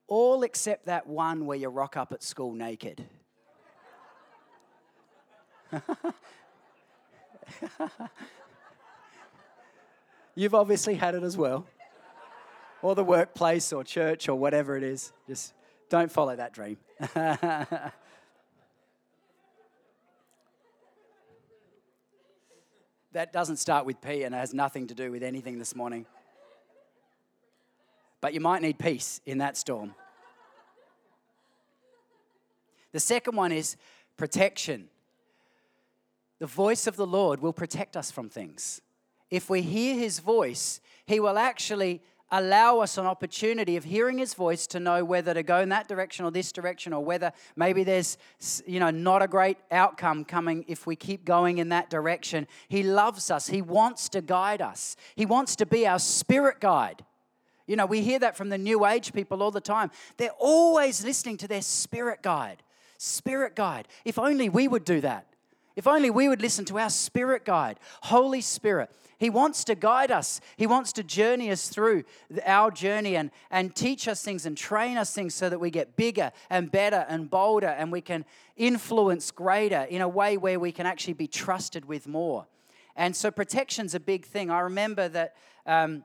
All 0.06 0.42
except 0.42 0.86
that 0.86 1.06
one 1.06 1.44
where 1.44 1.58
you 1.58 1.68
rock 1.68 1.98
up 1.98 2.12
at 2.14 2.22
school 2.22 2.54
naked. 2.54 3.04
You've 10.34 10.54
obviously 10.54 10.94
had 10.94 11.14
it 11.14 11.24
as 11.24 11.36
well. 11.36 11.66
Or 12.80 12.94
the 12.94 13.04
workplace 13.04 13.70
or 13.70 13.84
church 13.84 14.30
or 14.30 14.36
whatever 14.36 14.78
it 14.78 14.82
is. 14.82 15.12
Just 15.28 15.52
don't 15.92 16.10
follow 16.10 16.34
that 16.34 16.54
dream. 16.54 16.78
that 23.12 23.30
doesn't 23.30 23.58
start 23.58 23.84
with 23.84 24.00
P 24.00 24.22
and 24.22 24.34
it 24.34 24.38
has 24.38 24.54
nothing 24.54 24.86
to 24.86 24.94
do 24.94 25.10
with 25.10 25.22
anything 25.22 25.58
this 25.58 25.76
morning. 25.76 26.06
But 28.22 28.32
you 28.32 28.40
might 28.40 28.62
need 28.62 28.78
peace 28.78 29.20
in 29.26 29.36
that 29.38 29.58
storm. 29.58 29.94
The 32.92 33.00
second 33.00 33.36
one 33.36 33.52
is 33.52 33.76
protection. 34.16 34.88
The 36.38 36.46
voice 36.46 36.86
of 36.86 36.96
the 36.96 37.06
Lord 37.06 37.42
will 37.42 37.52
protect 37.52 37.98
us 37.98 38.10
from 38.10 38.30
things. 38.30 38.80
If 39.30 39.50
we 39.50 39.60
hear 39.60 39.94
his 39.94 40.20
voice, 40.20 40.80
he 41.04 41.20
will 41.20 41.36
actually 41.36 42.00
allow 42.32 42.80
us 42.80 42.96
an 42.96 43.04
opportunity 43.04 43.76
of 43.76 43.84
hearing 43.84 44.16
his 44.16 44.32
voice 44.32 44.66
to 44.66 44.80
know 44.80 45.04
whether 45.04 45.34
to 45.34 45.42
go 45.42 45.60
in 45.60 45.68
that 45.68 45.86
direction 45.86 46.24
or 46.24 46.30
this 46.30 46.50
direction 46.50 46.94
or 46.94 47.04
whether 47.04 47.30
maybe 47.54 47.84
there's 47.84 48.16
you 48.66 48.80
know 48.80 48.90
not 48.90 49.22
a 49.22 49.28
great 49.28 49.58
outcome 49.70 50.24
coming 50.24 50.64
if 50.66 50.86
we 50.86 50.96
keep 50.96 51.24
going 51.24 51.58
in 51.58 51.68
that 51.68 51.90
direction. 51.90 52.48
He 52.68 52.82
loves 52.82 53.30
us. 53.30 53.46
He 53.46 53.60
wants 53.60 54.08
to 54.08 54.22
guide 54.22 54.62
us. 54.62 54.96
He 55.14 55.26
wants 55.26 55.54
to 55.56 55.66
be 55.66 55.86
our 55.86 55.98
spirit 55.98 56.58
guide. 56.58 57.04
You 57.66 57.76
know 57.76 57.86
we 57.86 58.00
hear 58.00 58.18
that 58.18 58.36
from 58.36 58.48
the 58.48 58.58
new 58.58 58.86
age 58.86 59.12
people 59.12 59.42
all 59.42 59.50
the 59.50 59.60
time. 59.60 59.90
They're 60.16 60.30
always 60.38 61.04
listening 61.04 61.36
to 61.38 61.48
their 61.48 61.62
spirit 61.62 62.22
guide. 62.22 62.62
Spirit 62.96 63.54
guide. 63.54 63.88
If 64.04 64.18
only 64.18 64.48
we 64.48 64.68
would 64.68 64.84
do 64.84 65.02
that 65.02 65.26
if 65.76 65.86
only 65.86 66.10
we 66.10 66.28
would 66.28 66.42
listen 66.42 66.64
to 66.64 66.78
our 66.78 66.90
spirit 66.90 67.44
guide 67.44 67.78
holy 68.02 68.40
spirit 68.40 68.90
he 69.22 69.30
wants 69.30 69.62
to 69.64 69.76
guide 69.76 70.10
us. 70.10 70.40
He 70.56 70.66
wants 70.66 70.92
to 70.94 71.04
journey 71.04 71.52
us 71.52 71.68
through 71.68 72.02
our 72.44 72.72
journey 72.72 73.14
and, 73.14 73.30
and 73.52 73.72
teach 73.72 74.08
us 74.08 74.20
things 74.20 74.46
and 74.46 74.56
train 74.56 74.96
us 74.96 75.14
things 75.14 75.32
so 75.32 75.48
that 75.48 75.60
we 75.60 75.70
get 75.70 75.94
bigger 75.94 76.32
and 76.50 76.72
better 76.72 77.06
and 77.08 77.30
bolder 77.30 77.68
and 77.68 77.92
we 77.92 78.00
can 78.00 78.24
influence 78.56 79.30
greater 79.30 79.82
in 79.82 80.00
a 80.00 80.08
way 80.08 80.36
where 80.36 80.58
we 80.58 80.72
can 80.72 80.86
actually 80.86 81.12
be 81.12 81.28
trusted 81.28 81.84
with 81.84 82.08
more. 82.08 82.48
And 82.96 83.14
so 83.14 83.30
protection's 83.30 83.94
a 83.94 84.00
big 84.00 84.24
thing. 84.26 84.50
I 84.50 84.58
remember 84.58 85.08
that 85.10 85.36
um, 85.66 86.02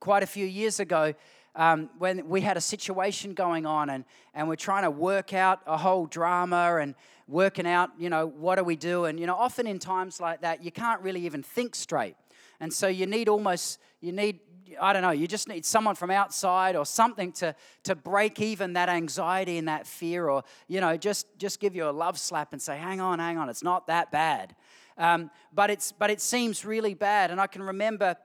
quite 0.00 0.22
a 0.22 0.26
few 0.26 0.46
years 0.46 0.80
ago, 0.80 1.12
um, 1.54 1.90
when 1.98 2.26
we 2.26 2.40
had 2.40 2.56
a 2.56 2.62
situation 2.62 3.34
going 3.34 3.66
on 3.66 3.90
and, 3.90 4.06
and 4.32 4.48
we're 4.48 4.56
trying 4.56 4.84
to 4.84 4.90
work 4.90 5.34
out 5.34 5.60
a 5.66 5.76
whole 5.76 6.06
drama 6.06 6.78
and 6.80 6.94
working 7.28 7.66
out, 7.66 7.90
you 7.98 8.08
know, 8.08 8.26
what 8.26 8.56
do 8.56 8.64
we 8.64 8.74
do? 8.74 9.04
And, 9.04 9.20
you 9.20 9.26
know, 9.26 9.36
often 9.36 9.66
in 9.66 9.78
times 9.78 10.20
like 10.20 10.40
that, 10.40 10.64
you 10.64 10.72
can't 10.72 11.00
really 11.02 11.26
even 11.26 11.42
think 11.42 11.74
straight. 11.74 12.16
And 12.58 12.72
so 12.72 12.88
you 12.88 13.06
need 13.06 13.28
almost, 13.28 13.78
you 14.00 14.12
need, 14.12 14.40
I 14.80 14.92
don't 14.92 15.02
know, 15.02 15.10
you 15.10 15.28
just 15.28 15.46
need 15.46 15.64
someone 15.64 15.94
from 15.94 16.10
outside 16.10 16.74
or 16.74 16.86
something 16.86 17.32
to, 17.32 17.54
to 17.84 17.94
break 17.94 18.40
even 18.40 18.72
that 18.72 18.88
anxiety 18.88 19.58
and 19.58 19.68
that 19.68 19.86
fear 19.86 20.28
or, 20.28 20.42
you 20.66 20.80
know, 20.80 20.96
just, 20.96 21.26
just 21.38 21.60
give 21.60 21.76
you 21.76 21.88
a 21.88 21.92
love 21.92 22.18
slap 22.18 22.52
and 22.52 22.60
say, 22.60 22.78
hang 22.78 23.00
on, 23.00 23.18
hang 23.18 23.36
on, 23.36 23.48
it's 23.48 23.62
not 23.62 23.86
that 23.86 24.10
bad. 24.10 24.56
Um, 24.96 25.30
but, 25.52 25.70
it's, 25.70 25.92
but 25.92 26.10
it 26.10 26.20
seems 26.20 26.64
really 26.64 26.94
bad. 26.94 27.30
And 27.30 27.40
I 27.40 27.46
can 27.46 27.62
remember 27.62 28.16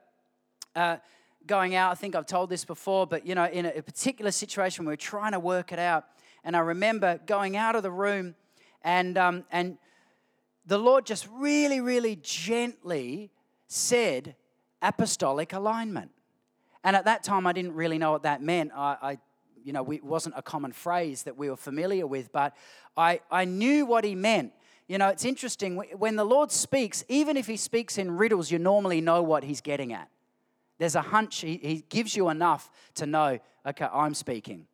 uh, 0.76 0.98
going 1.46 1.76
out. 1.76 1.92
I 1.92 1.96
think 1.96 2.16
I've 2.16 2.26
told 2.26 2.50
this 2.50 2.66
before, 2.66 3.06
but 3.06 3.28
you 3.28 3.36
know, 3.36 3.46
in 3.46 3.66
a, 3.66 3.82
particular 3.82 4.32
situation, 4.32 4.86
we 4.86 4.92
were 4.92 4.98
trying 4.98 5.34
to 5.34 5.40
work 5.40 5.72
it 5.72 5.80
out. 5.80 6.06
And 6.44 6.56
I 6.56 6.60
remember 6.60 7.20
going 7.26 7.56
out 7.56 7.76
of 7.76 7.84
the 7.84 7.92
room, 7.92 8.36
and 8.84 9.18
um, 9.18 9.46
and 9.52 9.78
the 10.66 10.78
Lord 10.78 11.06
just 11.06 11.28
really, 11.32 11.82
really 11.82 12.18
gently 12.22 13.32
said 13.68 14.36
apostolic 14.82 15.54
alignment. 15.54 16.12
And 16.84 16.96
at 16.96 17.06
that 17.06 17.24
time, 17.24 17.48
I 17.48 17.54
didn't 17.54 17.74
really 17.74 17.98
know 17.98 18.12
what 18.12 18.24
that 18.24 18.42
meant. 18.42 18.72
I, 18.76 18.98
I 19.02 19.18
you 19.64 19.74
know, 19.74 19.90
it 19.92 20.04
wasn't 20.04 20.36
a 20.38 20.42
common 20.42 20.72
phrase 20.72 21.24
that 21.24 21.38
we 21.38 21.50
were 21.50 21.56
familiar 21.56 22.06
with, 22.06 22.32
but 22.32 22.56
I, 22.98 23.22
I 23.32 23.46
knew 23.46 23.86
what 23.86 24.04
he 24.04 24.16
meant. 24.16 24.52
You 24.88 24.98
know, 24.98 25.08
it's 25.08 25.24
interesting 25.24 25.78
when 25.98 26.18
the 26.18 26.26
Lord 26.26 26.52
speaks, 26.52 27.06
even 27.08 27.38
if 27.38 27.48
he 27.48 27.56
speaks 27.56 27.98
in 27.98 28.18
riddles, 28.18 28.52
you 28.52 28.60
normally 28.60 29.00
know 29.00 29.24
what 29.24 29.44
he's 29.44 29.62
getting 29.62 29.94
at. 29.94 30.10
There's 30.78 30.96
a 30.96 31.02
hunch, 31.02 31.40
he, 31.40 31.58
he 31.58 31.86
gives 31.88 32.16
you 32.16 32.28
enough 32.30 32.70
to 32.96 33.06
know, 33.06 33.40
okay, 33.66 33.88
I'm 33.92 34.14
speaking. 34.14 34.68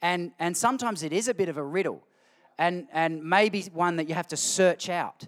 And, 0.00 0.32
and 0.38 0.56
sometimes 0.56 1.02
it 1.02 1.12
is 1.12 1.28
a 1.28 1.34
bit 1.34 1.50
of 1.50 1.58
a 1.58 1.62
riddle, 1.62 2.02
and, 2.58 2.86
and 2.92 3.22
maybe 3.22 3.62
one 3.72 3.96
that 3.96 4.08
you 4.08 4.14
have 4.14 4.28
to 4.28 4.36
search 4.36 4.88
out. 4.88 5.26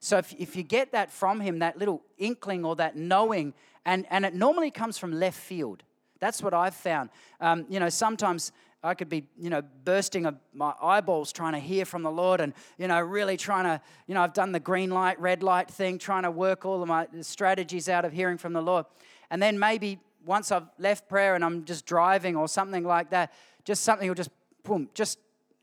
So 0.00 0.18
if, 0.18 0.32
if 0.38 0.56
you 0.56 0.62
get 0.62 0.92
that 0.92 1.10
from 1.10 1.40
him, 1.40 1.58
that 1.58 1.78
little 1.78 2.02
inkling 2.18 2.64
or 2.64 2.76
that 2.76 2.96
knowing, 2.96 3.54
and, 3.84 4.06
and 4.10 4.24
it 4.24 4.34
normally 4.34 4.70
comes 4.70 4.98
from 4.98 5.12
left 5.12 5.38
field. 5.38 5.82
That's 6.20 6.42
what 6.42 6.54
I've 6.54 6.74
found. 6.74 7.10
Um, 7.40 7.66
you 7.68 7.80
know, 7.80 7.88
sometimes 7.88 8.52
I 8.82 8.94
could 8.94 9.08
be, 9.08 9.26
you 9.36 9.50
know, 9.50 9.62
bursting 9.84 10.24
of 10.26 10.36
my 10.52 10.72
eyeballs 10.80 11.32
trying 11.32 11.54
to 11.54 11.58
hear 11.58 11.84
from 11.84 12.02
the 12.02 12.10
Lord 12.10 12.40
and, 12.40 12.54
you 12.76 12.86
know, 12.86 13.00
really 13.00 13.36
trying 13.36 13.64
to, 13.64 13.80
you 14.06 14.14
know, 14.14 14.22
I've 14.22 14.34
done 14.34 14.52
the 14.52 14.60
green 14.60 14.90
light, 14.90 15.20
red 15.20 15.42
light 15.42 15.68
thing, 15.68 15.98
trying 15.98 16.22
to 16.22 16.30
work 16.30 16.64
all 16.64 16.80
of 16.80 16.88
my 16.88 17.06
strategies 17.22 17.88
out 17.88 18.04
of 18.04 18.12
hearing 18.12 18.38
from 18.38 18.52
the 18.52 18.62
Lord. 18.62 18.86
And 19.30 19.42
then 19.42 19.58
maybe 19.58 19.98
once 20.24 20.52
I've 20.52 20.68
left 20.78 21.08
prayer 21.08 21.34
and 21.34 21.44
I'm 21.44 21.64
just 21.64 21.86
driving 21.86 22.36
or 22.36 22.46
something 22.46 22.84
like 22.84 23.10
that, 23.10 23.32
just 23.64 23.82
something 23.82 24.06
will 24.06 24.14
just, 24.14 24.30
boom, 24.62 24.88
just 24.94 25.18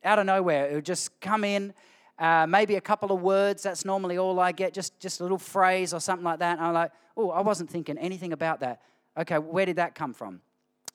out 0.05 0.19
of 0.19 0.25
nowhere. 0.25 0.69
It 0.69 0.75
would 0.75 0.85
just 0.85 1.19
come 1.19 1.43
in. 1.43 1.73
Uh, 2.17 2.45
maybe 2.47 2.75
a 2.75 2.81
couple 2.81 3.11
of 3.11 3.21
words. 3.21 3.63
That's 3.63 3.83
normally 3.83 4.17
all 4.17 4.39
I 4.39 4.51
get. 4.51 4.73
Just 4.73 4.99
just 4.99 5.19
a 5.19 5.23
little 5.23 5.37
phrase 5.37 5.93
or 5.93 5.99
something 5.99 6.23
like 6.23 6.39
that. 6.39 6.57
And 6.57 6.67
I'm 6.67 6.73
like, 6.73 6.91
oh, 7.17 7.29
I 7.31 7.41
wasn't 7.41 7.69
thinking 7.69 7.97
anything 7.97 8.31
about 8.31 8.61
that. 8.61 8.81
Okay, 9.17 9.37
where 9.37 9.65
did 9.65 9.77
that 9.77 9.95
come 9.95 10.13
from? 10.13 10.41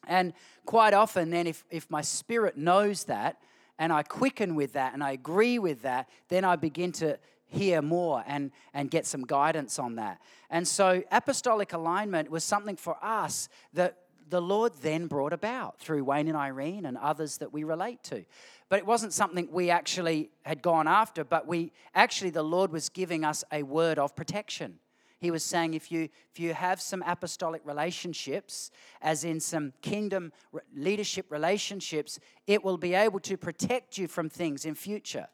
And 0.09 0.33
quite 0.65 0.95
often, 0.95 1.31
then, 1.31 1.47
if 1.47 1.65
if 1.71 1.91
my 1.91 2.01
spirit 2.01 2.57
knows 2.57 3.05
that 3.05 3.37
and 3.79 3.93
I 3.93 4.03
quicken 4.03 4.55
with 4.55 4.75
that 4.75 4.95
and 4.95 5.03
I 5.03 5.13
agree 5.13 5.59
with 5.59 5.83
that, 5.83 6.09
then 6.29 6.45
I 6.45 6.57
begin 6.57 6.93
to 6.93 7.19
hear 7.51 7.83
more 7.83 8.23
and, 8.27 8.53
and 8.73 8.91
get 8.91 9.07
some 9.07 9.27
guidance 9.27 9.79
on 9.79 9.97
that. 9.97 10.21
And 10.49 10.67
so, 10.67 11.03
apostolic 11.11 11.73
alignment 11.73 12.31
was 12.31 12.45
something 12.45 12.77
for 12.77 12.97
us 13.03 13.49
that 13.75 13.99
the 14.31 14.41
Lord 14.41 14.73
then 14.81 15.07
brought 15.07 15.33
about 15.33 15.79
through 15.79 16.05
Wayne 16.05 16.29
and 16.29 16.37
Irene 16.37 16.87
and 16.87 16.97
others 16.97 17.39
that 17.39 17.53
we 17.53 17.65
relate 17.65 18.03
to. 18.05 18.25
But 18.69 18.79
it 18.79 18.87
wasn't 18.87 19.13
something 19.13 19.49
we 19.51 19.71
actually 19.71 20.31
had 20.43 20.63
gone 20.63 20.87
after, 20.87 21.25
but 21.25 21.47
we 21.47 21.73
actually, 21.95 22.31
the 22.31 22.43
Lord 22.43 22.73
was 22.73 22.89
giving 22.89 23.25
us 23.25 23.45
a 23.53 23.63
word 23.63 23.99
of 23.99 24.15
protection. 24.15 24.79
He 25.19 25.31
was 25.31 25.45
saying 25.45 25.75
if 25.75 25.93
you, 25.93 26.09
if 26.33 26.41
you 26.41 26.55
have 26.55 26.81
some 26.81 27.03
apostolic 27.07 27.61
relationships, 27.65 28.71
as 29.03 29.25
in 29.25 29.39
some 29.41 29.75
kingdom 29.83 30.33
leadership 30.75 31.27
relationships, 31.31 32.19
it 32.47 32.65
will 32.65 32.79
be 32.79 32.95
able 32.95 33.21
to 33.21 33.37
protect 33.37 33.99
you 33.99 34.09
from 34.09 34.31
things 34.31 34.65
in 34.65 34.75
future. 34.75 35.29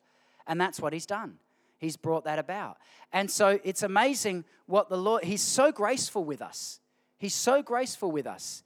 And 0.46 0.60
that's 0.60 0.80
what 0.80 0.92
he's 0.92 1.06
done. 1.06 1.38
He's 1.78 1.96
brought 1.96 2.24
that 2.24 2.38
about. 2.38 2.78
And 3.12 3.30
so 3.30 3.60
it's 3.62 3.82
amazing 3.82 4.44
what 4.66 4.88
the 4.88 4.96
Lord, 4.96 5.24
He's 5.24 5.42
so 5.42 5.70
graceful 5.70 6.24
with 6.24 6.40
us. 6.40 6.80
He's 7.18 7.34
so 7.34 7.62
graceful 7.62 8.10
with 8.10 8.26
us. 8.26 8.62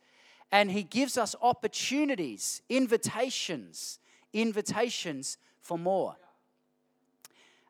And 0.53 0.71
He 0.71 0.83
gives 0.83 1.17
us 1.17 1.35
opportunities, 1.41 2.63
invitations, 2.69 3.99
invitations 4.33 5.39
for 5.61 5.79
more. 5.79 6.17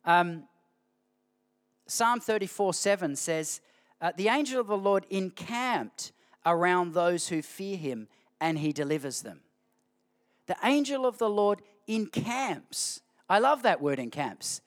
Um, 0.04 0.44
Psalm 1.86 2.20
34 2.20 2.74
7 2.74 3.16
says, 3.16 3.60
uh, 4.00 4.12
The 4.16 4.28
angel 4.28 4.60
of 4.60 4.66
the 4.66 4.78
Lord 4.78 5.06
encamped 5.10 6.12
around 6.46 6.94
those 6.94 7.28
who 7.28 7.42
fear 7.42 7.76
Him, 7.76 8.08
and 8.40 8.58
He 8.58 8.72
delivers 8.72 9.22
them. 9.22 9.40
The 10.46 10.56
angel 10.64 11.06
of 11.06 11.18
the 11.18 11.28
Lord 11.28 11.62
encamps. 11.86 13.02
I 13.28 13.38
love 13.38 13.62
that 13.62 13.80
word 13.80 13.98
encamps. 13.98 14.60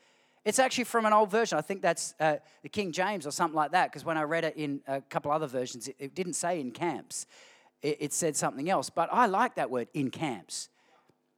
It's 0.46 0.60
actually 0.60 0.84
from 0.84 1.06
an 1.06 1.14
old 1.14 1.32
version. 1.32 1.58
I 1.58 1.62
think 1.62 1.82
that's 1.82 2.14
uh, 2.20 2.38
the 2.62 2.70
King 2.70 2.92
James 2.92 3.26
or 3.26 3.32
something 3.32 3.56
like 3.56 3.72
that, 3.72 3.90
because 3.90 4.04
when 4.04 4.18
I 4.18 4.24
read 4.24 4.44
it 4.44 4.56
in 4.58 4.82
a 4.88 5.02
couple 5.02 5.32
other 5.32 5.48
versions, 5.48 5.88
it, 5.88 5.96
it 6.00 6.16
didn't 6.16 6.34
say 6.34 6.60
in 6.60 6.72
camps, 6.72 7.26
it, 7.84 7.98
it 8.00 8.14
said 8.14 8.36
something 8.36 8.70
else. 8.70 8.90
But 8.90 9.10
I 9.12 9.28
like 9.28 9.56
that 9.56 9.70
word, 9.70 9.90
encamps. 9.94 10.70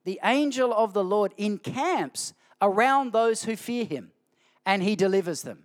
The 0.05 0.19
angel 0.23 0.71
of 0.73 0.93
the 0.93 1.03
Lord 1.03 1.33
encamps 1.37 2.33
around 2.61 3.11
those 3.11 3.43
who 3.43 3.55
fear 3.55 3.83
him, 3.83 4.11
and 4.65 4.81
he 4.81 4.95
delivers 4.95 5.41
them. 5.41 5.63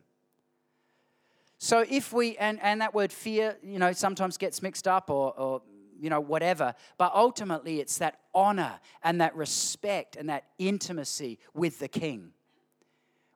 So 1.58 1.84
if 1.88 2.12
we, 2.12 2.38
and, 2.38 2.58
and 2.62 2.80
that 2.80 2.94
word 2.94 3.12
fear, 3.12 3.58
you 3.62 3.78
know, 3.78 3.92
sometimes 3.92 4.38
gets 4.38 4.62
mixed 4.62 4.88
up 4.88 5.10
or, 5.10 5.38
or, 5.38 5.62
you 6.00 6.08
know, 6.08 6.18
whatever, 6.18 6.74
but 6.96 7.12
ultimately 7.14 7.80
it's 7.80 7.98
that 7.98 8.18
honor 8.34 8.80
and 9.04 9.20
that 9.20 9.36
respect 9.36 10.16
and 10.16 10.30
that 10.30 10.44
intimacy 10.58 11.38
with 11.52 11.78
the 11.78 11.88
king. 11.88 12.32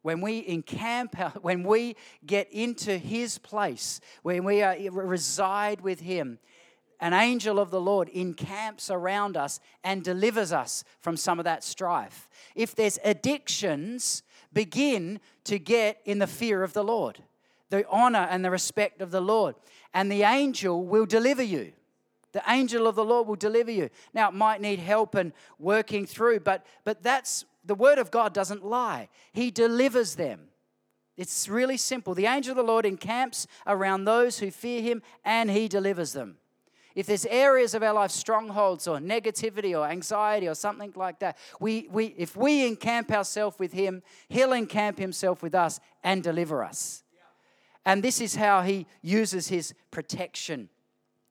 When 0.00 0.22
we 0.22 0.46
encamp, 0.46 1.16
when 1.42 1.64
we 1.64 1.96
get 2.24 2.50
into 2.50 2.96
his 2.96 3.36
place, 3.36 4.00
when 4.22 4.42
we 4.42 4.62
are, 4.62 4.74
reside 4.90 5.82
with 5.82 6.00
him, 6.00 6.38
an 7.04 7.12
angel 7.12 7.60
of 7.60 7.70
the 7.70 7.82
Lord 7.82 8.08
encamps 8.08 8.90
around 8.90 9.36
us 9.36 9.60
and 9.84 10.02
delivers 10.02 10.52
us 10.52 10.84
from 11.02 11.18
some 11.18 11.38
of 11.38 11.44
that 11.44 11.62
strife. 11.62 12.30
If 12.54 12.74
there's 12.74 12.98
addictions, 13.04 14.22
begin 14.54 15.20
to 15.44 15.58
get 15.58 16.00
in 16.06 16.18
the 16.18 16.26
fear 16.26 16.62
of 16.62 16.72
the 16.72 16.82
Lord 16.82 17.22
the 17.68 17.86
honor 17.90 18.26
and 18.30 18.42
the 18.42 18.50
respect 18.50 19.02
of 19.02 19.10
the 19.10 19.20
Lord. 19.20 19.54
And 19.92 20.10
the 20.10 20.22
angel 20.22 20.82
will 20.82 21.04
deliver 21.04 21.42
you. 21.42 21.72
The 22.32 22.42
angel 22.48 22.86
of 22.86 22.94
the 22.94 23.04
Lord 23.04 23.26
will 23.26 23.36
deliver 23.36 23.70
you. 23.70 23.90
Now, 24.14 24.28
it 24.28 24.34
might 24.34 24.62
need 24.62 24.78
help 24.78 25.14
and 25.14 25.32
working 25.58 26.06
through, 26.06 26.40
but, 26.40 26.64
but 26.84 27.02
that's 27.02 27.44
the 27.64 27.74
word 27.74 27.98
of 27.98 28.10
God 28.10 28.32
doesn't 28.32 28.64
lie. 28.64 29.08
He 29.32 29.50
delivers 29.50 30.14
them. 30.14 30.48
It's 31.18 31.48
really 31.50 31.76
simple. 31.76 32.14
The 32.14 32.26
angel 32.26 32.52
of 32.52 32.56
the 32.56 32.62
Lord 32.62 32.86
encamps 32.86 33.46
around 33.66 34.04
those 34.04 34.38
who 34.38 34.50
fear 34.50 34.80
him 34.80 35.02
and 35.22 35.50
he 35.50 35.68
delivers 35.68 36.12
them. 36.12 36.38
If 36.94 37.06
there's 37.06 37.26
areas 37.26 37.74
of 37.74 37.82
our 37.82 37.92
life, 37.92 38.12
strongholds 38.12 38.86
or 38.86 38.98
negativity 38.98 39.76
or 39.78 39.86
anxiety 39.86 40.46
or 40.46 40.54
something 40.54 40.92
like 40.94 41.18
that, 41.18 41.36
we, 41.58 41.88
we, 41.90 42.14
if 42.16 42.36
we 42.36 42.66
encamp 42.66 43.10
ourselves 43.10 43.58
with 43.58 43.72
him, 43.72 44.02
he'll 44.28 44.52
encamp 44.52 44.98
himself 44.98 45.42
with 45.42 45.54
us 45.54 45.80
and 46.04 46.22
deliver 46.22 46.62
us. 46.62 47.02
And 47.84 48.02
this 48.02 48.20
is 48.20 48.36
how 48.36 48.62
he 48.62 48.86
uses 49.02 49.48
his 49.48 49.74
protection. 49.90 50.68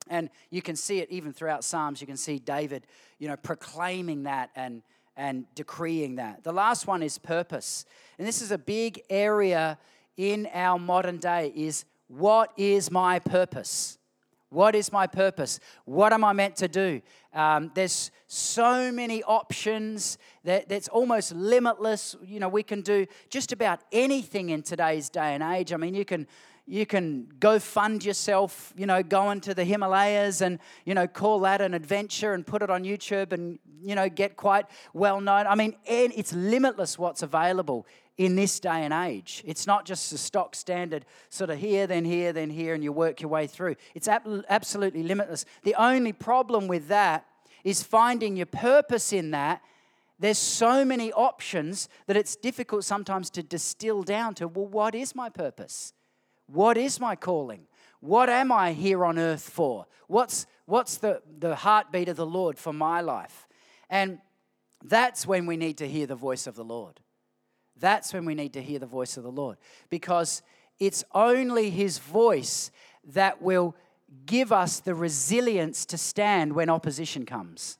And 0.08 0.28
you 0.50 0.62
can 0.62 0.76
see 0.76 0.98
it 0.98 1.10
even 1.10 1.32
throughout 1.32 1.64
Psalms. 1.64 2.00
You 2.00 2.06
can 2.06 2.16
see 2.16 2.38
David, 2.38 2.86
you 3.18 3.28
know, 3.28 3.36
proclaiming 3.36 4.24
that 4.24 4.50
and, 4.54 4.82
and 5.16 5.46
decreeing 5.54 6.16
that. 6.16 6.44
The 6.44 6.52
last 6.52 6.86
one 6.86 7.02
is 7.02 7.18
purpose. 7.18 7.86
And 8.18 8.28
this 8.28 8.42
is 8.42 8.50
a 8.50 8.58
big 8.58 9.00
area 9.08 9.78
in 10.16 10.48
our 10.52 10.78
modern 10.78 11.16
day 11.16 11.52
is 11.56 11.84
what 12.08 12.52
is 12.56 12.90
my 12.90 13.18
purpose? 13.18 13.98
What 14.54 14.76
is 14.76 14.92
my 14.92 15.08
purpose? 15.08 15.58
What 15.84 16.12
am 16.12 16.22
I 16.22 16.32
meant 16.32 16.54
to 16.56 16.68
do? 16.68 17.02
Um, 17.32 17.72
there's 17.74 18.12
so 18.28 18.92
many 18.92 19.22
options 19.24 20.16
that 20.44 20.68
that's 20.68 20.86
almost 20.88 21.34
limitless. 21.34 22.14
You 22.24 22.38
know, 22.38 22.48
we 22.48 22.62
can 22.62 22.80
do 22.80 23.06
just 23.28 23.50
about 23.50 23.80
anything 23.90 24.50
in 24.50 24.62
today's 24.62 25.08
day 25.08 25.34
and 25.34 25.42
age. 25.42 25.72
I 25.72 25.76
mean, 25.76 25.94
you 25.94 26.04
can 26.04 26.28
you 26.66 26.86
can 26.86 27.28
go 27.40 27.58
fund 27.58 28.04
yourself, 28.04 28.72
you 28.76 28.86
know, 28.86 29.02
go 29.02 29.30
into 29.32 29.52
the 29.52 29.64
Himalayas 29.64 30.40
and, 30.40 30.58
you 30.86 30.94
know, 30.94 31.06
call 31.06 31.40
that 31.40 31.60
an 31.60 31.74
adventure 31.74 32.32
and 32.32 32.46
put 32.46 32.62
it 32.62 32.70
on 32.70 32.84
YouTube 32.84 33.32
and, 33.32 33.58
you 33.82 33.94
know, 33.94 34.08
get 34.08 34.36
quite 34.36 34.64
well 34.94 35.20
known. 35.20 35.46
I 35.46 35.56
mean, 35.56 35.76
and 35.86 36.12
it's 36.16 36.32
limitless 36.32 36.98
what's 36.98 37.22
available 37.22 37.86
in 38.16 38.36
this 38.36 38.60
day 38.60 38.84
and 38.84 38.92
age. 38.92 39.42
It's 39.44 39.66
not 39.66 39.84
just 39.84 40.12
a 40.12 40.18
stock 40.18 40.54
standard 40.54 41.04
sort 41.30 41.50
of 41.50 41.58
here, 41.58 41.86
then 41.86 42.04
here, 42.04 42.32
then 42.32 42.50
here, 42.50 42.74
and 42.74 42.84
you 42.84 42.92
work 42.92 43.20
your 43.20 43.30
way 43.30 43.46
through. 43.46 43.76
It's 43.94 44.08
absolutely 44.08 45.02
limitless. 45.02 45.44
The 45.64 45.74
only 45.74 46.12
problem 46.12 46.68
with 46.68 46.88
that 46.88 47.26
is 47.64 47.82
finding 47.82 48.36
your 48.36 48.46
purpose 48.46 49.12
in 49.12 49.32
that. 49.32 49.62
There's 50.20 50.38
so 50.38 50.84
many 50.84 51.12
options 51.12 51.88
that 52.06 52.16
it's 52.16 52.36
difficult 52.36 52.84
sometimes 52.84 53.30
to 53.30 53.42
distill 53.42 54.04
down 54.04 54.34
to, 54.34 54.46
well, 54.46 54.66
what 54.66 54.94
is 54.94 55.14
my 55.14 55.28
purpose? 55.28 55.92
What 56.46 56.76
is 56.76 57.00
my 57.00 57.16
calling? 57.16 57.66
What 58.00 58.28
am 58.28 58.52
I 58.52 58.74
here 58.74 59.04
on 59.04 59.18
earth 59.18 59.48
for? 59.48 59.86
What's, 60.06 60.46
what's 60.66 60.98
the, 60.98 61.22
the 61.38 61.56
heartbeat 61.56 62.08
of 62.08 62.16
the 62.16 62.26
Lord 62.26 62.58
for 62.58 62.72
my 62.72 63.00
life? 63.00 63.48
And 63.90 64.18
that's 64.84 65.26
when 65.26 65.46
we 65.46 65.56
need 65.56 65.78
to 65.78 65.88
hear 65.88 66.06
the 66.06 66.14
voice 66.14 66.46
of 66.46 66.54
the 66.54 66.64
Lord. 66.64 67.00
That's 67.78 68.12
when 68.12 68.24
we 68.24 68.34
need 68.34 68.52
to 68.52 68.62
hear 68.62 68.78
the 68.78 68.86
voice 68.86 69.16
of 69.16 69.22
the 69.22 69.32
Lord 69.32 69.56
because 69.90 70.42
it's 70.78 71.04
only 71.12 71.70
His 71.70 71.98
voice 71.98 72.70
that 73.12 73.42
will 73.42 73.74
give 74.26 74.52
us 74.52 74.80
the 74.80 74.94
resilience 74.94 75.84
to 75.86 75.98
stand 75.98 76.52
when 76.52 76.70
opposition 76.70 77.26
comes. 77.26 77.78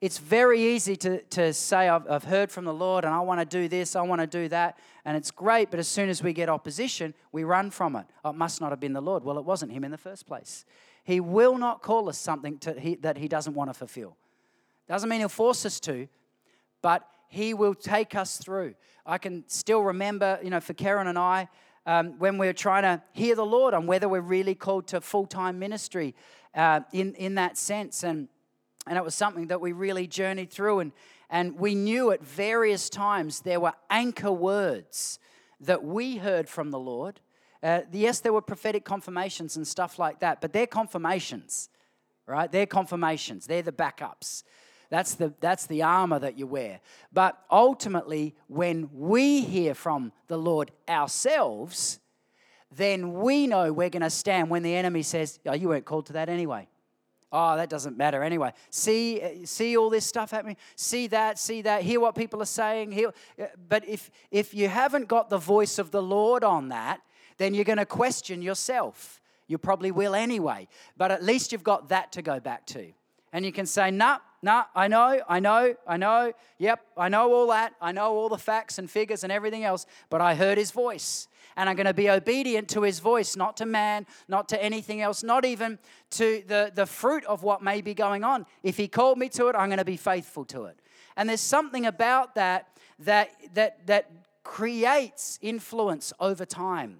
It's 0.00 0.18
very 0.18 0.60
easy 0.60 0.94
to, 0.96 1.22
to 1.22 1.52
say, 1.52 1.88
I've, 1.88 2.08
I've 2.08 2.24
heard 2.24 2.52
from 2.52 2.64
the 2.64 2.72
Lord 2.72 3.04
and 3.04 3.12
I 3.12 3.20
want 3.20 3.40
to 3.40 3.44
do 3.44 3.66
this, 3.66 3.96
I 3.96 4.02
want 4.02 4.20
to 4.20 4.28
do 4.28 4.48
that, 4.48 4.78
and 5.04 5.16
it's 5.16 5.32
great, 5.32 5.70
but 5.70 5.80
as 5.80 5.88
soon 5.88 6.08
as 6.08 6.22
we 6.22 6.32
get 6.32 6.48
opposition, 6.48 7.14
we 7.32 7.42
run 7.42 7.70
from 7.70 7.96
it. 7.96 8.06
Oh, 8.24 8.30
it 8.30 8.36
must 8.36 8.60
not 8.60 8.70
have 8.70 8.78
been 8.78 8.92
the 8.92 9.00
Lord. 9.00 9.24
Well, 9.24 9.38
it 9.38 9.44
wasn't 9.44 9.72
Him 9.72 9.82
in 9.82 9.90
the 9.90 9.98
first 9.98 10.26
place. 10.26 10.64
He 11.02 11.18
will 11.18 11.58
not 11.58 11.82
call 11.82 12.08
us 12.08 12.18
something 12.18 12.58
to, 12.58 12.78
he, 12.78 12.94
that 12.96 13.18
He 13.18 13.26
doesn't 13.26 13.54
want 13.54 13.70
to 13.70 13.74
fulfill. 13.74 14.16
Doesn't 14.88 15.08
mean 15.08 15.18
He'll 15.18 15.28
force 15.28 15.66
us 15.66 15.80
to, 15.80 16.06
but 16.80 17.04
He 17.28 17.52
will 17.52 17.74
take 17.74 18.14
us 18.14 18.36
through. 18.36 18.74
I 19.08 19.18
can 19.18 19.42
still 19.48 19.82
remember, 19.82 20.38
you 20.42 20.50
know, 20.50 20.60
for 20.60 20.74
Karen 20.74 21.08
and 21.08 21.18
I, 21.18 21.48
um, 21.86 22.18
when 22.18 22.38
we 22.38 22.46
were 22.46 22.52
trying 22.52 22.82
to 22.82 23.02
hear 23.12 23.34
the 23.34 23.46
Lord 23.46 23.74
on 23.74 23.86
whether 23.86 24.08
we're 24.08 24.20
really 24.20 24.54
called 24.54 24.86
to 24.88 25.00
full 25.00 25.26
time 25.26 25.58
ministry 25.58 26.14
uh, 26.54 26.80
in, 26.92 27.14
in 27.14 27.34
that 27.36 27.56
sense. 27.58 28.04
And 28.04 28.28
and 28.88 28.96
it 28.96 29.04
was 29.04 29.14
something 29.14 29.48
that 29.48 29.60
we 29.60 29.72
really 29.72 30.06
journeyed 30.06 30.50
through. 30.50 30.80
And, 30.80 30.92
and 31.28 31.58
we 31.58 31.74
knew 31.74 32.10
at 32.10 32.24
various 32.24 32.88
times 32.88 33.40
there 33.40 33.60
were 33.60 33.74
anchor 33.90 34.32
words 34.32 35.18
that 35.60 35.84
we 35.84 36.16
heard 36.16 36.48
from 36.48 36.70
the 36.70 36.78
Lord. 36.78 37.20
Uh, 37.62 37.82
yes, 37.92 38.20
there 38.20 38.32
were 38.32 38.40
prophetic 38.40 38.84
confirmations 38.84 39.56
and 39.56 39.66
stuff 39.66 39.98
like 39.98 40.20
that, 40.20 40.40
but 40.40 40.52
they're 40.52 40.66
confirmations, 40.66 41.68
right? 42.26 42.50
They're 42.50 42.66
confirmations, 42.66 43.46
they're 43.46 43.62
the 43.62 43.72
backups. 43.72 44.44
That's 44.90 45.14
the, 45.14 45.34
that's 45.40 45.66
the 45.66 45.82
armor 45.82 46.18
that 46.18 46.38
you 46.38 46.46
wear. 46.46 46.80
But 47.12 47.38
ultimately, 47.50 48.34
when 48.46 48.88
we 48.92 49.42
hear 49.42 49.74
from 49.74 50.12
the 50.28 50.38
Lord 50.38 50.70
ourselves, 50.88 52.00
then 52.74 53.14
we 53.14 53.46
know 53.46 53.72
we're 53.72 53.90
going 53.90 54.02
to 54.02 54.10
stand 54.10 54.48
when 54.50 54.62
the 54.62 54.74
enemy 54.74 55.02
says, 55.02 55.38
Oh, 55.46 55.52
you 55.52 55.68
weren't 55.68 55.84
called 55.84 56.06
to 56.06 56.14
that 56.14 56.28
anyway. 56.28 56.68
Oh, 57.30 57.56
that 57.56 57.68
doesn't 57.68 57.98
matter 57.98 58.22
anyway. 58.22 58.52
See, 58.70 59.20
eh, 59.20 59.44
see 59.44 59.76
all 59.76 59.90
this 59.90 60.06
stuff 60.06 60.30
happening. 60.30 60.56
See 60.76 61.08
that, 61.08 61.38
see 61.38 61.60
that. 61.62 61.82
Hear 61.82 62.00
what 62.00 62.14
people 62.14 62.40
are 62.40 62.46
saying. 62.46 62.92
Hear, 62.92 63.12
eh, 63.38 63.48
but 63.68 63.86
if 63.86 64.10
if 64.30 64.54
you 64.54 64.68
haven't 64.68 65.08
got 65.08 65.28
the 65.28 65.36
voice 65.36 65.78
of 65.78 65.90
the 65.90 66.02
Lord 66.02 66.42
on 66.42 66.68
that, 66.68 67.00
then 67.36 67.52
you're 67.52 67.66
going 67.66 67.78
to 67.78 67.86
question 67.86 68.40
yourself. 68.40 69.20
You 69.46 69.58
probably 69.58 69.90
will 69.90 70.14
anyway. 70.14 70.68
But 70.96 71.10
at 71.10 71.22
least 71.22 71.52
you've 71.52 71.62
got 71.62 71.90
that 71.90 72.12
to 72.12 72.22
go 72.22 72.40
back 72.40 72.64
to, 72.68 72.92
and 73.30 73.44
you 73.44 73.52
can 73.52 73.66
say, 73.66 73.90
"Nah, 73.90 74.20
nah. 74.42 74.64
I 74.74 74.88
know, 74.88 75.20
I 75.28 75.40
know, 75.40 75.74
I 75.86 75.96
know. 75.96 76.32
Yep, 76.58 76.80
I 76.96 77.08
know 77.08 77.32
all 77.32 77.48
that. 77.48 77.74
I 77.80 77.92
know 77.92 78.12
all 78.14 78.28
the 78.28 78.38
facts 78.38 78.78
and 78.78 78.90
figures 78.90 79.24
and 79.24 79.32
everything 79.32 79.64
else. 79.64 79.86
But 80.10 80.20
I 80.20 80.34
heard 80.34 80.58
His 80.58 80.70
voice." 80.70 81.28
and 81.58 81.68
I'm 81.68 81.74
going 81.74 81.86
to 81.86 81.92
be 81.92 82.08
obedient 82.08 82.68
to 82.68 82.82
his 82.82 83.00
voice, 83.00 83.34
not 83.34 83.56
to 83.56 83.66
man, 83.66 84.06
not 84.28 84.48
to 84.50 84.62
anything 84.62 85.02
else, 85.02 85.24
not 85.24 85.44
even 85.44 85.80
to 86.10 86.44
the, 86.46 86.70
the 86.72 86.86
fruit 86.86 87.24
of 87.24 87.42
what 87.42 87.62
may 87.62 87.80
be 87.80 87.94
going 87.94 88.22
on. 88.22 88.46
If 88.62 88.76
he 88.76 88.86
called 88.86 89.18
me 89.18 89.28
to 89.30 89.48
it, 89.48 89.56
I'm 89.56 89.68
going 89.68 89.78
to 89.78 89.84
be 89.84 89.96
faithful 89.96 90.44
to 90.46 90.66
it. 90.66 90.78
And 91.16 91.28
there's 91.28 91.40
something 91.40 91.84
about 91.84 92.36
that 92.36 92.68
that, 93.00 93.32
that, 93.54 93.86
that 93.88 94.08
creates 94.44 95.40
influence 95.42 96.12
over 96.20 96.46
time. 96.46 96.98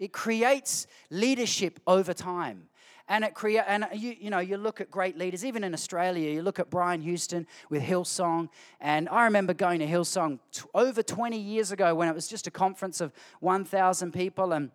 It 0.00 0.12
creates 0.12 0.88
leadership 1.10 1.78
over 1.86 2.12
time 2.12 2.69
and 3.10 3.24
it 3.24 3.34
create 3.34 3.64
and 3.66 3.86
you, 3.92 4.16
you 4.18 4.30
know 4.30 4.38
you 4.38 4.56
look 4.56 4.80
at 4.80 4.90
great 4.90 5.18
leaders 5.18 5.44
even 5.44 5.62
in 5.62 5.74
australia 5.74 6.30
you 6.30 6.40
look 6.40 6.58
at 6.58 6.70
brian 6.70 7.02
houston 7.02 7.46
with 7.68 7.82
hillsong 7.82 8.48
and 8.80 9.08
i 9.10 9.24
remember 9.24 9.52
going 9.52 9.80
to 9.80 9.86
hillsong 9.86 10.38
t- 10.52 10.62
over 10.74 11.02
20 11.02 11.38
years 11.38 11.72
ago 11.72 11.94
when 11.94 12.08
it 12.08 12.14
was 12.14 12.28
just 12.28 12.46
a 12.46 12.50
conference 12.50 13.02
of 13.02 13.12
1000 13.40 14.12
people 14.12 14.52
and 14.52 14.70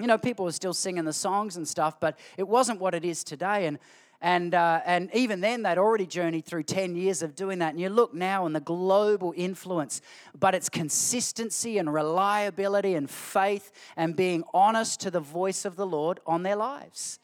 you 0.00 0.06
know 0.06 0.16
people 0.16 0.46
were 0.46 0.52
still 0.52 0.72
singing 0.72 1.04
the 1.04 1.12
songs 1.12 1.56
and 1.56 1.68
stuff 1.68 2.00
but 2.00 2.18
it 2.38 2.48
wasn't 2.48 2.80
what 2.80 2.94
it 2.94 3.04
is 3.04 3.22
today 3.22 3.66
and 3.66 3.78
and, 4.24 4.54
uh, 4.54 4.80
and 4.86 5.10
even 5.14 5.40
then, 5.40 5.64
they'd 5.64 5.78
already 5.78 6.06
journeyed 6.06 6.44
through 6.44 6.62
10 6.62 6.94
years 6.94 7.22
of 7.22 7.34
doing 7.34 7.58
that. 7.58 7.70
And 7.70 7.80
you 7.80 7.88
look 7.88 8.14
now 8.14 8.44
on 8.44 8.52
the 8.52 8.60
global 8.60 9.34
influence, 9.36 10.00
but 10.38 10.54
it's 10.54 10.68
consistency 10.68 11.76
and 11.76 11.92
reliability 11.92 12.94
and 12.94 13.10
faith 13.10 13.72
and 13.96 14.14
being 14.14 14.44
honest 14.54 15.00
to 15.00 15.10
the 15.10 15.18
voice 15.18 15.64
of 15.64 15.74
the 15.74 15.84
Lord 15.84 16.20
on 16.24 16.44
their 16.44 16.54
lives. 16.54 17.18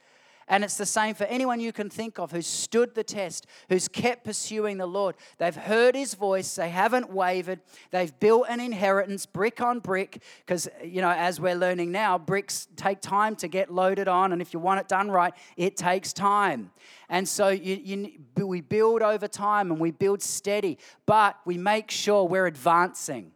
And 0.49 0.65
it's 0.65 0.77
the 0.77 0.87
same 0.87 1.15
for 1.15 1.25
anyone 1.25 1.61
you 1.61 1.73
can 1.73 1.91
think 1.91 2.19
of 2.19 2.33
who's 2.33 2.47
stood 2.47 2.95
the 2.95 3.05
test, 3.05 3.47
who's 3.69 3.87
kept 3.87 4.25
pursuing 4.25 4.79
the 4.79 4.87
Lord. 4.87 5.15
They've 5.37 5.55
heard 5.55 5.95
his 5.95 6.15
voice, 6.15 6.55
they 6.55 6.71
haven't 6.71 7.13
wavered, 7.13 7.61
they've 7.91 8.19
built 8.19 8.47
an 8.49 8.59
inheritance 8.59 9.27
brick 9.27 9.61
on 9.61 9.81
brick, 9.81 10.23
because, 10.47 10.69
you 10.83 11.03
know, 11.03 11.11
as 11.11 11.39
we're 11.41 11.55
learning 11.55 11.93
now, 11.93 12.17
bricks 12.17 12.67
take 12.77 13.01
time 13.01 13.37
to 13.37 13.49
get 13.49 13.71
loaded 13.71 14.09
on, 14.09 14.33
and 14.33 14.41
if 14.41 14.55
you 14.55 14.59
want 14.59 14.81
it 14.81 14.89
done 14.89 15.11
right, 15.11 15.35
it 15.57 15.77
takes 15.77 16.13
time. 16.13 16.71
And 17.11 17.29
so 17.29 17.49
you, 17.49 17.75
you, 17.85 18.47
we 18.47 18.61
build 18.63 19.03
over 19.03 19.29
time 19.29 19.71
and 19.71 19.79
we 19.79 19.91
build 19.91 20.23
steady, 20.23 20.79
but 21.07 21.37
we 21.45 21.59
make 21.59 21.91
sure 21.91 22.25
we're 22.25 22.47
advancing 22.47 23.33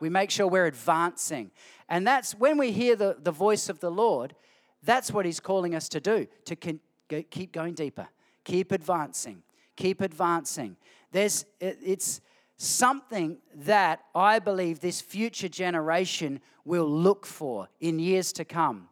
We 0.00 0.10
make 0.10 0.30
sure 0.30 0.46
we're 0.46 0.66
advancing. 0.66 1.50
And 1.88 2.06
that's 2.06 2.34
when 2.34 2.58
we 2.58 2.72
hear 2.72 2.94
the, 2.94 3.16
the 3.22 3.30
voice 3.30 3.70
of 3.70 3.80
the 3.80 3.90
Lord, 3.90 4.34
that's 4.84 5.10
what 5.10 5.26
He's 5.26 5.40
calling 5.40 5.74
us 5.74 5.88
to 5.90 6.00
do, 6.00 6.26
to 6.44 6.56
con- 6.56 6.80
go, 7.08 7.22
keep 7.30 7.52
going 7.52 7.74
deeper, 7.74 8.08
keep 8.44 8.72
advancing, 8.72 9.42
keep 9.76 10.00
advancing. 10.00 10.76
There's, 11.12 11.44
it, 11.60 11.78
it's 11.82 12.20
something 12.56 13.38
that 13.54 14.00
I 14.14 14.38
believe 14.38 14.80
this 14.80 15.00
future 15.00 15.48
generation 15.48 16.40
will 16.64 16.88
look 16.88 17.26
for 17.26 17.68
in 17.80 17.98
years 17.98 18.32
to 18.34 18.44
come 18.44 18.88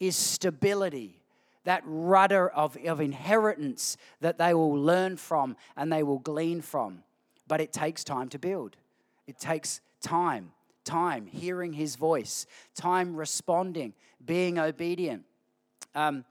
is 0.00 0.16
stability, 0.16 1.22
that 1.64 1.82
rudder 1.84 2.48
of, 2.50 2.76
of 2.86 3.00
inheritance 3.00 3.96
that 4.20 4.38
they 4.38 4.54
will 4.54 4.74
learn 4.74 5.16
from 5.16 5.56
and 5.76 5.92
they 5.92 6.02
will 6.02 6.18
glean 6.18 6.60
from. 6.60 7.02
But 7.48 7.60
it 7.60 7.72
takes 7.72 8.04
time 8.04 8.28
to 8.30 8.38
build. 8.38 8.76
It 9.26 9.38
takes 9.38 9.80
time, 10.00 10.52
time 10.86 11.26
hearing 11.26 11.74
his 11.74 11.96
voice, 11.96 12.46
time 12.74 13.14
responding, 13.14 13.92
being 14.24 14.58
obedient. 14.58 15.24
Um, 15.94 16.24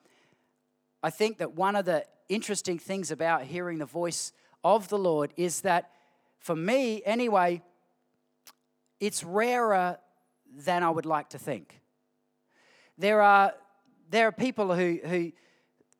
I 1.03 1.11
think 1.11 1.37
that 1.37 1.53
one 1.53 1.75
of 1.75 1.85
the 1.85 2.05
interesting 2.29 2.79
things 2.79 3.11
about 3.11 3.43
hearing 3.43 3.77
the 3.77 3.85
voice 3.85 4.33
of 4.63 4.89
the 4.89 4.97
Lord 4.97 5.31
is 5.37 5.61
that, 5.61 5.91
for 6.39 6.55
me 6.55 7.03
anyway, 7.05 7.61
it's 8.99 9.23
rarer 9.23 9.99
than 10.57 10.81
I 10.81 10.89
would 10.89 11.05
like 11.05 11.29
to 11.29 11.37
think. 11.37 11.81
There 12.97 13.21
are, 13.21 13.53
there 14.09 14.27
are 14.27 14.31
people 14.31 14.73
who, 14.73 14.99
who 15.05 15.31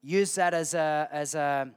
use 0.01 0.33
that 0.35 0.53
as 0.53 0.73
a, 0.73 1.07
as 1.11 1.35
a 1.35 1.69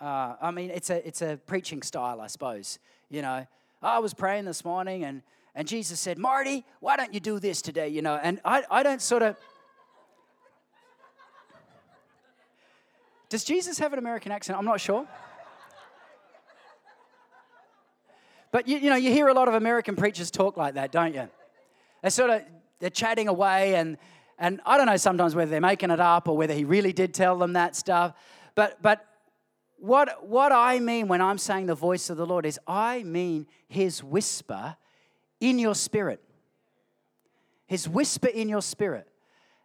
uh, 0.00 0.34
I 0.40 0.50
mean, 0.50 0.70
it's 0.70 0.90
a, 0.90 1.06
it's 1.06 1.22
a 1.22 1.38
preaching 1.46 1.82
style, 1.82 2.20
I 2.20 2.26
suppose. 2.26 2.78
You 3.10 3.22
know, 3.22 3.46
I 3.82 3.98
was 3.98 4.14
praying 4.14 4.46
this 4.46 4.64
morning 4.64 5.04
and, 5.04 5.22
and 5.54 5.66
Jesus 5.66 5.98
said, 5.98 6.18
Marty, 6.18 6.64
why 6.80 6.96
don't 6.96 7.12
you 7.12 7.20
do 7.20 7.38
this 7.38 7.60
today? 7.60 7.88
You 7.88 8.02
know, 8.02 8.18
and 8.22 8.40
I, 8.44 8.62
I 8.70 8.82
don't 8.82 9.02
sort 9.02 9.22
of. 9.22 9.36
Does 13.28 13.44
Jesus 13.44 13.78
have 13.78 13.92
an 13.92 13.98
American 13.98 14.32
accent? 14.32 14.58
I'm 14.58 14.64
not 14.64 14.80
sure. 14.80 15.06
But 18.52 18.66
you, 18.66 18.78
you 18.78 18.90
know, 18.90 18.96
you 18.96 19.12
hear 19.12 19.28
a 19.28 19.34
lot 19.34 19.48
of 19.48 19.54
American 19.54 19.94
preachers 19.94 20.30
talk 20.30 20.56
like 20.56 20.74
that, 20.74 20.90
don't 20.90 21.14
you? 21.14 21.28
They're 22.02 22.10
sort 22.10 22.30
of 22.30 22.42
they're 22.80 22.90
chatting 22.90 23.28
away, 23.28 23.76
and 23.76 23.98
and 24.38 24.60
I 24.66 24.76
don't 24.76 24.86
know 24.86 24.96
sometimes 24.96 25.34
whether 25.34 25.50
they're 25.50 25.60
making 25.60 25.90
it 25.90 26.00
up 26.00 26.28
or 26.28 26.36
whether 26.36 26.54
he 26.54 26.64
really 26.64 26.92
did 26.92 27.14
tell 27.14 27.38
them 27.38 27.52
that 27.52 27.76
stuff. 27.76 28.14
But 28.54 28.82
but 28.82 29.06
what 29.78 30.26
what 30.26 30.52
I 30.52 30.80
mean 30.80 31.08
when 31.08 31.20
I'm 31.20 31.38
saying 31.38 31.66
the 31.66 31.74
voice 31.74 32.10
of 32.10 32.16
the 32.16 32.26
Lord 32.26 32.46
is 32.46 32.58
I 32.66 33.02
mean 33.04 33.46
His 33.68 34.02
whisper 34.02 34.76
in 35.40 35.58
your 35.58 35.74
spirit. 35.74 36.20
His 37.66 37.88
whisper 37.88 38.28
in 38.28 38.48
your 38.48 38.62
spirit. 38.62 39.08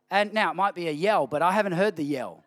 And 0.09 0.33
now 0.33 0.51
it 0.51 0.55
might 0.55 0.75
be 0.75 0.87
a 0.87 0.91
yell, 0.91 1.27
but 1.27 1.41
I 1.41 1.51
haven't 1.51 1.73
heard 1.73 1.95
the 1.95 2.03
yell. 2.03 2.43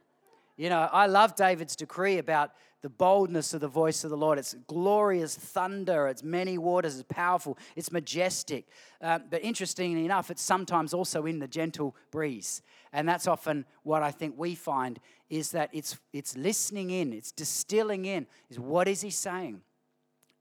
You 0.57 0.69
know, 0.69 0.89
I 0.93 1.07
love 1.07 1.37
David's 1.37 1.77
decree 1.77 2.19
about 2.19 2.53
the 2.83 2.89
boldness 2.89 3.55
of 3.55 3.61
the 3.61 3.69
voice 3.69 4.05
of 4.05 4.11
the 4.11 4.17
Lord. 4.17 4.39
It's 4.39 4.55
glorious 4.67 5.35
thunder, 5.35 6.07
it's 6.07 6.23
many 6.23 6.59
waters, 6.59 6.95
it's 6.95 7.07
powerful, 7.09 7.59
it's 7.75 7.91
majestic. 7.91 8.67
Uh, 9.01 9.19
but 9.31 9.43
interestingly 9.43 10.05
enough, 10.05 10.31
it's 10.31 10.43
sometimes 10.43 10.95
also 10.95 11.27
in 11.27 11.41
the 11.41 11.49
gentle 11.49 11.97
breeze. 12.11 12.63
And 12.93 13.09
that's 13.09 13.27
often 13.27 13.65
what 13.83 14.03
I 14.03 14.11
think 14.11 14.35
we 14.37 14.55
find 14.55 15.01
is 15.29 15.51
that 15.51 15.71
it's, 15.73 15.99
it's 16.13 16.37
listening 16.37 16.91
in, 16.91 17.13
it's 17.13 17.33
distilling 17.33 18.05
in, 18.05 18.27
is 18.49 18.59
what 18.59 18.89
is 18.89 19.01
he 19.01 19.11
saying? 19.11 19.61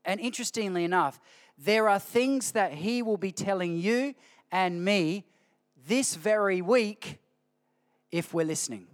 And 0.06 0.20
interestingly 0.20 0.84
enough, 0.84 1.20
there 1.58 1.90
are 1.90 2.00
things 2.00 2.52
that 2.52 2.74
he 2.74 3.02
will 3.02 3.18
be 3.18 3.32
telling 3.32 3.78
you 3.78 4.14
and 4.52 4.84
me 4.84 5.26
this 5.88 6.16
very 6.16 6.62
week 6.62 7.20
if 8.12 8.34
we're 8.34 8.46
listening. 8.46 8.88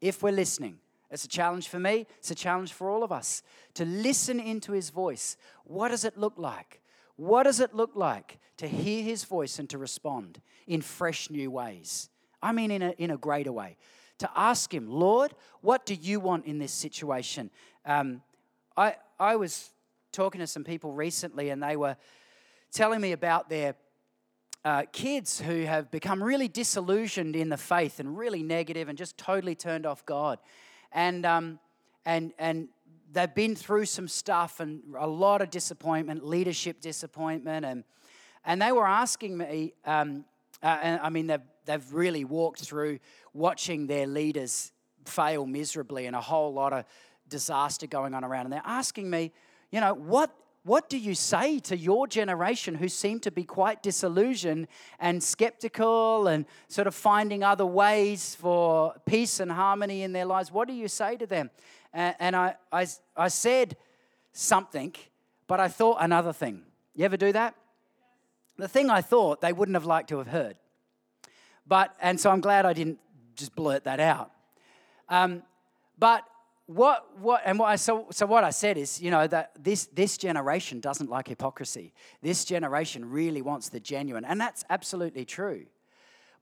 If 0.00 0.22
we're 0.22 0.32
listening. 0.32 0.78
It's 1.10 1.24
a 1.24 1.28
challenge 1.28 1.68
for 1.68 1.80
me, 1.80 2.06
it's 2.18 2.30
a 2.30 2.36
challenge 2.36 2.72
for 2.72 2.88
all 2.88 3.02
of 3.02 3.10
us 3.10 3.42
to 3.74 3.84
listen 3.84 4.38
into 4.38 4.72
his 4.72 4.90
voice. 4.90 5.36
What 5.64 5.88
does 5.88 6.04
it 6.04 6.16
look 6.16 6.34
like? 6.36 6.80
What 7.16 7.42
does 7.42 7.58
it 7.58 7.74
look 7.74 7.90
like 7.96 8.38
to 8.58 8.68
hear 8.68 9.02
his 9.02 9.24
voice 9.24 9.58
and 9.58 9.68
to 9.70 9.78
respond 9.78 10.40
in 10.68 10.80
fresh 10.82 11.28
new 11.28 11.50
ways? 11.50 12.08
I 12.40 12.52
mean, 12.52 12.70
in 12.70 12.82
a, 12.82 12.90
in 12.90 13.10
a 13.10 13.16
greater 13.16 13.52
way. 13.52 13.76
To 14.18 14.30
ask 14.36 14.72
him, 14.72 14.88
Lord, 14.88 15.34
what 15.62 15.84
do 15.84 15.94
you 15.94 16.20
want 16.20 16.46
in 16.46 16.58
this 16.58 16.72
situation? 16.72 17.50
Um, 17.84 18.22
I, 18.76 18.96
I 19.18 19.36
was 19.36 19.70
talking 20.12 20.40
to 20.40 20.46
some 20.46 20.64
people 20.64 20.92
recently 20.92 21.50
and 21.50 21.62
they 21.62 21.76
were 21.76 21.96
telling 22.72 23.00
me 23.00 23.12
about 23.12 23.48
their 23.48 23.74
uh, 24.64 24.82
kids 24.92 25.40
who 25.40 25.62
have 25.62 25.90
become 25.90 26.22
really 26.22 26.48
disillusioned 26.48 27.34
in 27.34 27.48
the 27.48 27.56
faith 27.56 27.98
and 27.98 28.18
really 28.18 28.42
negative 28.42 28.88
and 28.88 28.98
just 28.98 29.16
totally 29.16 29.54
turned 29.54 29.86
off 29.86 30.04
God 30.04 30.38
and 30.92 31.24
um, 31.24 31.58
and 32.04 32.32
and 32.38 32.68
they've 33.12 33.34
been 33.34 33.54
through 33.56 33.86
some 33.86 34.08
stuff 34.08 34.60
and 34.60 34.82
a 34.98 35.06
lot 35.06 35.42
of 35.42 35.50
disappointment, 35.50 36.24
leadership 36.24 36.80
disappointment, 36.80 37.64
and 37.64 37.84
and 38.44 38.60
they 38.60 38.72
were 38.72 38.86
asking 38.86 39.36
me. 39.36 39.74
Um, 39.84 40.24
uh, 40.62 40.78
and 40.82 41.00
I 41.00 41.10
mean, 41.10 41.26
they've 41.26 41.40
they've 41.64 41.92
really 41.92 42.24
walked 42.24 42.60
through 42.60 42.98
watching 43.32 43.86
their 43.86 44.06
leaders 44.06 44.72
fail 45.04 45.46
miserably 45.46 46.06
and 46.06 46.14
a 46.14 46.20
whole 46.20 46.52
lot 46.52 46.72
of 46.72 46.84
disaster 47.28 47.86
going 47.86 48.14
on 48.14 48.24
around, 48.24 48.46
and 48.46 48.52
they're 48.52 48.62
asking 48.64 49.08
me, 49.08 49.32
you 49.70 49.80
know, 49.80 49.94
what 49.94 50.34
what 50.62 50.90
do 50.90 50.98
you 50.98 51.14
say 51.14 51.58
to 51.60 51.76
your 51.76 52.06
generation 52.06 52.74
who 52.74 52.88
seem 52.88 53.18
to 53.20 53.30
be 53.30 53.44
quite 53.44 53.82
disillusioned 53.82 54.68
and 54.98 55.22
skeptical 55.22 56.26
and 56.26 56.44
sort 56.68 56.86
of 56.86 56.94
finding 56.94 57.42
other 57.42 57.64
ways 57.64 58.34
for 58.34 58.94
peace 59.06 59.40
and 59.40 59.50
harmony 59.50 60.02
in 60.02 60.12
their 60.12 60.26
lives? 60.26 60.52
What 60.52 60.68
do 60.68 60.74
you 60.74 60.86
say 60.86 61.16
to 61.16 61.26
them? 61.26 61.50
And 61.94 62.36
I, 62.36 62.56
I, 62.70 62.86
I 63.16 63.28
said 63.28 63.76
something, 64.32 64.94
but 65.46 65.60
I 65.60 65.68
thought 65.68 65.96
another 66.00 66.32
thing. 66.32 66.62
You 66.94 67.06
ever 67.06 67.16
do 67.16 67.32
that? 67.32 67.54
The 68.58 68.68
thing 68.68 68.90
I 68.90 69.00
thought 69.00 69.40
they 69.40 69.54
wouldn't 69.54 69.76
have 69.76 69.86
liked 69.86 70.10
to 70.10 70.18
have 70.18 70.28
heard. 70.28 70.56
But, 71.66 71.96
and 72.02 72.20
so 72.20 72.30
I'm 72.30 72.42
glad 72.42 72.66
I 72.66 72.74
didn't 72.74 72.98
just 73.34 73.54
blurt 73.54 73.84
that 73.84 73.98
out. 73.98 74.30
Um, 75.08 75.42
but 75.98 76.24
what, 76.70 77.18
what, 77.18 77.42
and 77.44 77.58
what 77.58 77.66
I, 77.66 77.74
so, 77.74 78.06
so 78.12 78.26
what 78.26 78.44
I 78.44 78.50
said 78.50 78.78
is, 78.78 79.02
you 79.02 79.10
know, 79.10 79.26
that 79.26 79.50
this, 79.58 79.86
this 79.86 80.16
generation 80.16 80.78
doesn't 80.78 81.10
like 81.10 81.26
hypocrisy. 81.26 81.92
This 82.22 82.44
generation 82.44 83.10
really 83.10 83.42
wants 83.42 83.70
the 83.70 83.80
genuine. 83.80 84.24
And 84.24 84.40
that's 84.40 84.62
absolutely 84.70 85.24
true. 85.24 85.66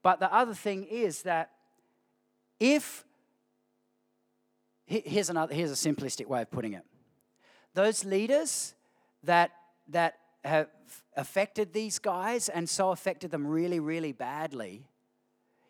But 0.02 0.20
the 0.20 0.30
other 0.32 0.52
thing 0.52 0.84
is 0.84 1.22
that 1.22 1.52
if, 2.60 3.06
here's, 4.84 5.30
another, 5.30 5.54
here's 5.54 5.70
a 5.70 5.88
simplistic 5.88 6.26
way 6.26 6.42
of 6.42 6.50
putting 6.50 6.74
it. 6.74 6.84
Those 7.72 8.04
leaders 8.04 8.74
that, 9.24 9.52
that 9.88 10.18
have 10.44 10.68
affected 11.16 11.72
these 11.72 11.98
guys 11.98 12.50
and 12.50 12.68
so 12.68 12.90
affected 12.90 13.30
them 13.30 13.46
really, 13.46 13.80
really 13.80 14.12
badly, 14.12 14.84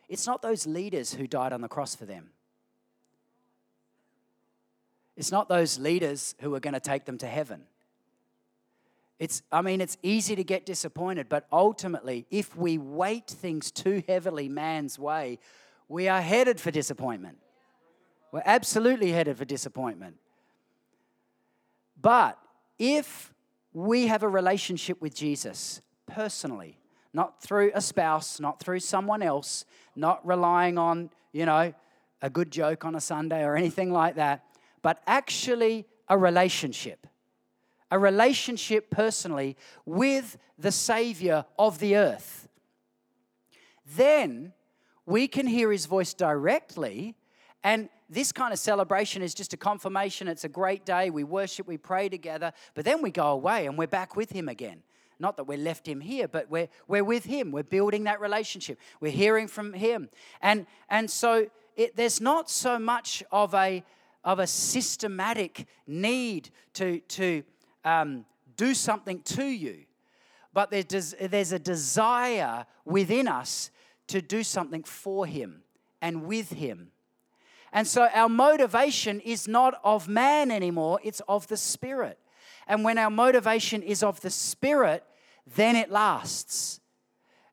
it's 0.09 0.27
not 0.27 0.43
those 0.43 0.67
leaders 0.67 1.15
who 1.15 1.29
died 1.29 1.53
on 1.53 1.61
the 1.61 1.69
cross 1.69 1.95
for 1.95 2.07
them. 2.07 2.31
It's 5.19 5.33
not 5.33 5.49
those 5.49 5.81
leaders 5.81 6.37
who 6.41 6.55
are 6.55 6.61
going 6.61 6.75
to 6.75 6.81
take 6.81 7.05
them 7.05 7.19
to 7.19 7.27
heaven. 7.27 7.65
It's, 9.19 9.43
I 9.51 9.63
mean, 9.63 9.81
it's 9.81 9.97
easy 10.01 10.37
to 10.37 10.45
get 10.45 10.65
disappointed, 10.65 11.29
but 11.29 11.49
ultimately, 11.51 12.25
if 12.31 12.57
we 12.57 12.79
weight 12.79 13.27
things 13.27 13.73
too 13.73 14.05
heavily 14.07 14.49
man's 14.49 14.97
way, 14.97 15.41
we 15.89 16.07
are 16.07 16.21
headed 16.21 16.61
for 16.61 16.71
disappointment. 16.71 17.39
We're 18.31 18.45
absolutely 18.45 19.11
headed 19.11 19.37
for 19.37 19.45
disappointment. 19.45 20.19
But 22.01 22.39
if 22.79 23.35
we 23.73 24.07
have 24.07 24.23
a 24.23 24.29
relationship 24.29 25.03
with 25.03 25.17
Jesus 25.17 25.83
personally, 26.07 26.79
not 27.13 27.43
through 27.43 27.73
a 27.75 27.81
spouse, 27.81 28.39
not 28.39 28.61
through 28.61 28.79
someone 28.79 29.23
else, 29.23 29.65
not 29.97 30.25
relying 30.25 30.79
on, 30.79 31.11
you 31.33 31.45
know, 31.45 31.75
a 32.23 32.31
good 32.31 32.53
joke 32.53 32.85
on 32.85 32.95
a 32.95 33.01
Sunday 33.01 33.43
or 33.43 33.57
anything 33.57 33.91
like 33.91 34.15
that, 34.15 34.45
but 34.83 35.03
actually 35.07 35.87
a 36.09 36.17
relationship. 36.17 37.07
A 37.91 37.99
relationship 37.99 38.91
personally 38.91 39.57
with 39.87 40.37
the 40.59 40.73
Savior 40.73 41.45
of 41.59 41.79
the 41.79 41.97
earth. 41.97 42.49
Then 43.97 44.53
we 45.07 45.27
can 45.29 45.47
hear 45.47 45.73
His 45.73 45.87
voice 45.87 46.13
directly. 46.13 47.15
And 47.65 47.89
this 48.11 48.33
kind 48.33 48.53
of 48.53 48.59
celebration 48.59 49.23
is 49.23 49.35
just 49.35 49.53
a 49.53 49.57
confirmation. 49.57 50.29
It's 50.29 50.45
a 50.45 50.49
great 50.49 50.85
day. 50.85 51.11
We 51.11 51.25
worship, 51.25 51.67
we 51.67 51.79
pray 51.79 52.09
together, 52.09 52.53
but 52.75 52.85
then 52.85 53.03
we 53.03 53.11
go 53.11 53.29
away 53.29 53.67
and 53.67 53.79
we're 53.79 53.87
back 53.87 54.17
with 54.17 54.31
Him 54.31 54.49
again. 54.49 54.83
Not 55.19 55.37
that 55.37 55.45
we 55.45 55.57
left 55.57 55.87
him 55.87 56.01
here, 56.01 56.29
but 56.29 56.49
we're, 56.49 56.69
we're 56.87 57.05
with 57.05 57.25
him. 57.25 57.51
We're 57.51 57.65
building 57.65 58.05
that 58.05 58.21
relationship. 58.21 58.79
We're 59.01 59.13
hearing 59.13 59.49
from 59.49 59.73
him. 59.73 60.11
And, 60.41 60.67
and 60.89 61.11
so 61.11 61.49
it, 61.77 61.97
there's 61.97 62.21
not 62.21 62.49
so 62.49 62.79
much 62.79 63.23
of 63.33 63.55
a, 63.55 63.83
of 64.25 64.39
a 64.39 64.47
systematic 64.47 65.67
need 65.87 66.51
to, 66.75 67.01
to 67.01 67.43
um, 67.85 68.25
do 68.57 68.75
something 68.75 69.21
to 69.23 69.45
you. 69.45 69.85
but 70.53 70.71
there's, 70.71 71.15
there's 71.21 71.53
a 71.53 71.59
desire 71.59 72.67
within 72.85 73.29
us 73.29 73.71
to 74.09 74.21
do 74.21 74.43
something 74.43 74.83
for 74.83 75.27
Him 75.27 75.63
and 76.01 76.25
with 76.25 76.51
Him. 76.51 76.91
And 77.73 77.87
so 77.87 78.09
our 78.15 78.29
motivation 78.29 79.21
is 79.21 79.47
not 79.47 79.81
of 79.85 80.09
man 80.09 80.51
anymore, 80.51 81.01
it's 81.03 81.21
of 81.29 81.47
the 81.49 81.57
Spirit. 81.57 82.19
And 82.67 82.85
when 82.85 82.99
our 82.99 83.11
motivation 83.11 83.83
is 83.83 84.03
of 84.03 84.21
the 84.21 84.31
Spirit, 84.31 85.05
then 85.47 85.77
it 85.77 85.91
lasts 85.91 86.81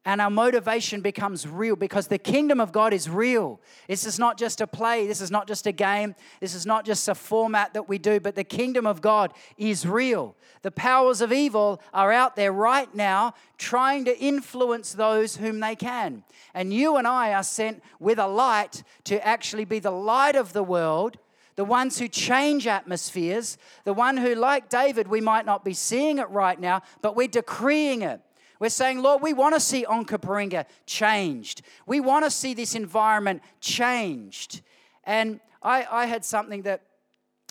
and 0.06 0.22
our 0.22 0.30
motivation 0.30 1.02
becomes 1.02 1.48
real 1.48 1.76
because 1.76 2.08
the 2.08 2.20
kingdom 2.20 2.60
of 2.60 2.72
God 2.72 2.94
is 2.94 3.10
real. 3.10 3.60
This 3.88 4.06
is 4.06 4.20
not 4.20 4.38
just 4.38 4.62
a 4.62 4.68
play, 4.68 5.08
this 5.08 5.20
is 5.20 5.32
not 5.32 5.48
just 5.48 5.66
a 5.66 5.72
game, 5.72 6.14
this 6.40 6.54
is 6.54 6.66
not 6.66 6.86
just 6.86 7.08
a 7.08 7.16
format 7.16 7.74
that 7.74 7.90
we 7.90 7.98
do, 7.98 8.20
but 8.20 8.36
the 8.36 8.44
kingdom 8.44 8.86
of 8.86 9.02
God 9.02 9.34
is 9.58 9.86
real. 9.86 10.36
The 10.62 10.72
powers 10.72 11.22
of 11.22 11.34
evil 11.34 11.82
are 11.92 12.12
out 12.12 12.36
there 12.36 12.52
right 12.52 12.94
now 12.94 13.34
trying 13.58 14.06
to 14.06 14.18
influence 14.20 14.94
those 14.94 15.38
whom 15.38 15.60
they 15.60 15.76
can. 15.76 16.24
And 16.54 16.72
you 16.72 16.98
and 16.98 17.08
I 17.08 17.34
are 17.34 17.44
sent 17.44 17.82
with 18.00 18.20
a 18.20 18.28
light 18.28 18.84
to 19.06 19.26
actually 19.26 19.66
be 19.66 19.80
the 19.80 19.92
light 19.92 20.36
of 20.36 20.54
the 20.54 20.64
world 20.64 21.18
the 21.56 21.64
ones 21.64 22.00
who 22.00 22.10
change 22.10 22.68
atmospheres, 22.68 23.58
the 23.86 23.94
one 23.94 24.18
who, 24.18 24.36
like 24.36 24.68
David, 24.68 25.08
we 25.08 25.22
might 25.22 25.46
not 25.46 25.64
be 25.64 25.74
seeing 25.74 26.18
it 26.18 26.30
right 26.30 26.60
now, 26.60 26.82
but 27.02 27.16
we're 27.16 27.30
decreeing 27.30 28.02
it. 28.02 28.20
We're 28.66 28.70
saying, 28.70 29.04
Lord, 29.04 29.22
we 29.22 29.34
want 29.34 29.54
to 29.54 29.60
see 29.60 29.86
Onkaparinga 29.86 30.66
changed. 30.88 31.62
We 31.86 32.00
want 32.00 32.26
to 32.26 32.32
see 32.32 32.56
this 32.56 32.74
environment 32.74 33.44
changed. 33.62 34.64
And 35.04 35.40
I, 35.62 35.86
I 35.88 36.08
had 36.08 36.26
something 36.26 36.64
that 36.64 36.82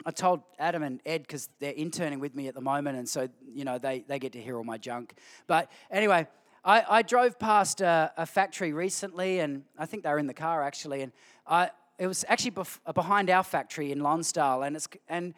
I 0.05 0.11
told 0.11 0.41
Adam 0.59 0.83
and 0.83 1.01
Ed 1.07 1.23
because 1.23 1.51
they're 1.61 1.71
interning 1.71 2.19
with 2.19 2.35
me 2.35 2.49
at 2.49 2.55
the 2.57 2.61
moment, 2.61 2.99
and 2.99 3.09
so 3.09 3.29
you 3.47 3.65
know 3.65 3.79
they, 3.79 4.01
they 4.09 4.19
get 4.19 4.33
to 4.33 4.43
hear 4.43 4.57
all 4.57 4.65
my 4.65 4.77
junk. 4.77 5.15
But 5.47 5.71
anyway, 5.89 6.27
I, 6.65 6.85
I 6.89 7.03
drove 7.03 7.39
past 7.39 7.81
a, 7.81 8.13
a, 8.17 8.27
factory 8.27 8.73
recently, 8.73 9.39
and 9.39 9.63
I 9.79 9.87
think 9.87 10.03
they 10.03 10.11
were 10.11 10.19
in 10.19 10.27
the 10.27 10.35
car 10.35 10.65
actually, 10.65 11.03
and 11.03 11.13
I, 11.47 11.71
it 11.97 12.09
was 12.09 12.25
actually 12.27 12.51
bef- 12.51 12.81
uh, 12.87 12.93
behind 12.93 13.31
our 13.31 13.45
factory 13.45 13.93
in 13.93 14.01
Lonsdale, 14.01 14.63
and 14.63 14.75
it's 14.75 14.89
and 15.09 15.35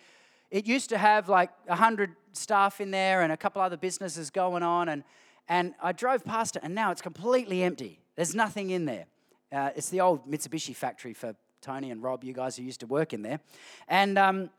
it 0.51 0.67
used 0.67 0.89
to 0.89 0.97
have 0.97 1.29
like 1.29 1.51
hundred 1.69 2.17
staff 2.33 2.81
in 2.81 2.91
there 2.91 3.21
and 3.21 3.31
a 3.31 3.37
couple 3.37 3.61
other 3.61 3.77
businesses 3.77 4.31
going 4.31 4.63
on, 4.63 4.89
and 4.89 5.05
and 5.49 5.75
I 5.83 5.93
drove 5.93 6.25
past 6.25 6.57
it, 6.57 6.63
and 6.65 6.75
now 6.75 6.91
it's 6.91 7.03
completely 7.03 7.63
empty. 7.63 8.01
There's 8.17 8.35
nothing 8.35 8.71
in 8.71 8.85
there. 8.85 9.07
Uh, 9.53 9.71
it's 9.77 9.89
the 9.91 10.01
old 10.01 10.29
Mitsubishi 10.29 10.75
factory 10.75 11.13
for 11.13 11.35
Tony 11.61 11.91
and 11.91 12.03
Rob, 12.03 12.25
you 12.25 12.33
guys 12.33 12.57
who 12.57 12.63
used 12.63 12.81
to 12.81 12.87
work 12.87 13.13
in 13.13 13.23
there. 13.23 13.41
And 13.89 14.19
um, 14.19 14.51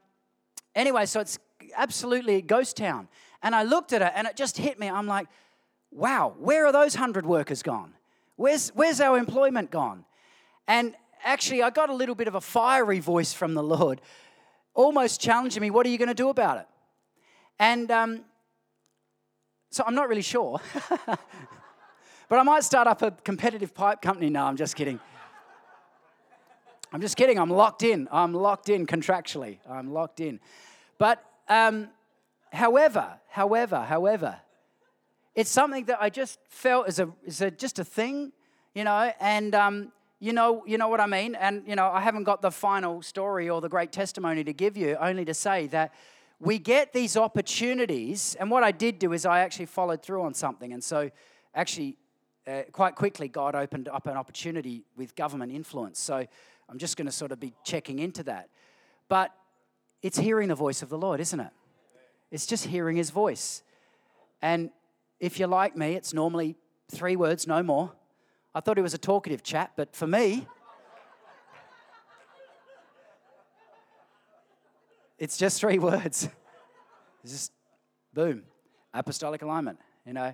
anyway, 0.76 1.06
so 1.06 1.19
it's 1.19 1.39
absolutely 1.76 2.36
a 2.36 2.41
ghost 2.41 2.78
town. 2.78 3.08
And 3.43 3.54
I 3.54 3.63
looked 3.63 3.93
at 3.93 4.02
it, 4.02 4.12
and 4.15 4.28
it 4.28 4.36
just 4.36 4.58
hit 4.58 4.80
me. 4.80 4.89
I'm 4.89 5.08
like, 5.08 5.28
wow, 5.91 6.36
where 6.38 6.65
are 6.65 6.71
those 6.71 6.95
100 6.95 7.26
workers 7.26 7.62
gone? 7.62 7.93
Where's, 8.36 8.69
where's 8.69 9.02
our 9.02 9.17
employment 9.17 9.71
gone? 9.71 10.06
And 10.67 10.95
actually, 11.23 11.63
I 11.63 11.69
got 11.69 11.89
a 11.89 11.93
little 11.93 12.15
bit 12.15 12.28
of 12.28 12.36
a 12.36 12.41
fiery 12.41 13.00
voice 13.00 13.34
from 13.34 13.54
the 13.54 13.63
Lord, 13.63 14.02
almost 14.73 15.19
challenging 15.19 15.62
me, 15.62 15.69
what 15.69 15.86
are 15.86 15.89
you 15.89 15.97
going 15.97 16.08
to 16.08 16.13
do 16.13 16.30
about 16.30 16.60
it? 16.60 16.67
And 17.60 17.89
um, 17.89 18.21
so 19.69 19.84
I'm 19.86 19.95
not 19.95 20.10
really 20.10 20.21
sure. 20.21 20.60
but 21.06 21.19
I 22.39 22.43
might 22.43 22.63
start 22.63 22.88
up 22.88 23.01
a 23.01 23.12
competitive 23.12 23.73
pipe 23.73 24.01
company. 24.01 24.30
No, 24.30 24.45
I'm 24.45 24.58
just 24.58 24.75
kidding. 24.75 24.99
I'm 26.93 27.01
just 27.01 27.17
kidding. 27.17 27.38
I'm 27.38 27.49
locked 27.49 27.84
in. 27.84 28.08
I'm 28.12 28.34
locked 28.34 28.69
in 28.69 28.88
contractually. 28.88 29.60
I'm 29.69 29.93
locked 29.93 30.19
in. 30.19 30.39
But 30.97 31.23
um, 31.49 31.89
however, 32.51 33.19
however, 33.30 33.82
however, 33.82 34.39
it's 35.36 35.51
something 35.51 35.86
that 35.86 36.01
I 36.01 36.10
just 36.10 36.39
felt 36.49 36.88
is 36.88 36.99
a, 36.99 37.10
is 37.25 37.41
a 37.41 37.51
just 37.51 37.77
a 37.77 37.84
thing, 37.84 38.32
you 38.73 38.84
know, 38.84 39.12
and 39.19 39.53
um, 39.53 39.91
you 40.19 40.34
know, 40.34 40.63
you 40.65 40.77
know 40.77 40.88
what 40.88 40.99
I 40.99 41.06
mean. 41.06 41.36
And 41.36 41.67
you 41.67 41.75
know, 41.75 41.88
I 41.88 42.01
haven't 42.01 42.23
got 42.23 42.41
the 42.41 42.51
final 42.51 43.01
story 43.01 43.49
or 43.49 43.62
the 43.62 43.69
great 43.69 43.91
testimony 43.91 44.43
to 44.43 44.53
give 44.53 44.77
you, 44.77 44.97
only 44.99 45.25
to 45.25 45.34
say 45.34 45.67
that 45.67 45.93
we 46.39 46.60
get 46.60 46.93
these 46.93 47.17
opportunities. 47.17 48.36
And 48.39 48.52
what 48.52 48.63
I 48.63 48.71
did 48.71 49.00
do 49.00 49.13
is 49.13 49.26
I 49.26 49.39
actually 49.39 49.65
followed 49.65 50.02
through 50.02 50.23
on 50.23 50.34
something. 50.34 50.73
And 50.73 50.84
so, 50.84 51.10
actually, 51.56 51.97
uh, 52.47 52.63
quite 52.71 52.95
quickly, 52.95 53.28
God 53.28 53.56
opened 53.56 53.88
up 53.88 54.08
an 54.08 54.15
opportunity 54.17 54.84
with 54.95 55.15
government 55.15 55.52
influence. 55.52 56.00
So, 56.00 56.26
I'm 56.69 56.78
just 56.78 56.97
going 56.97 57.06
to 57.06 57.12
sort 57.12 57.32
of 57.32 57.39
be 57.39 57.54
checking 57.63 58.00
into 58.00 58.23
that. 58.23 58.50
But 59.08 59.32
it's 60.02 60.17
hearing 60.17 60.50
the 60.50 60.56
voice 60.56 60.82
of 60.82 60.89
the 60.89 60.97
Lord, 60.97 61.19
isn't 61.19 61.39
it? 61.39 61.52
It's 62.30 62.45
just 62.45 62.65
hearing 62.65 62.97
his 62.97 63.10
voice. 63.10 63.63
And 64.41 64.69
if 65.19 65.39
you're 65.39 65.47
like 65.47 65.76
me, 65.76 65.95
it's 65.95 66.13
normally 66.13 66.56
three 66.91 67.15
words, 67.15 67.47
no 67.47 67.63
more. 67.63 67.93
I 68.54 68.60
thought 68.60 68.78
he 68.78 68.84
was 68.84 68.93
a 68.93 69.00
talkative 69.00 69.43
chap, 69.43 69.73
but 69.76 69.95
for 69.95 70.08
me, 70.08 70.47
It's 75.17 75.38
just 75.38 75.60
three 75.60 75.80
words. 75.80 76.30
It's 77.23 77.34
just 77.34 77.51
boom, 78.13 78.43
apostolic 78.93 79.41
alignment, 79.41 79.80
you 80.06 80.13
know. 80.13 80.34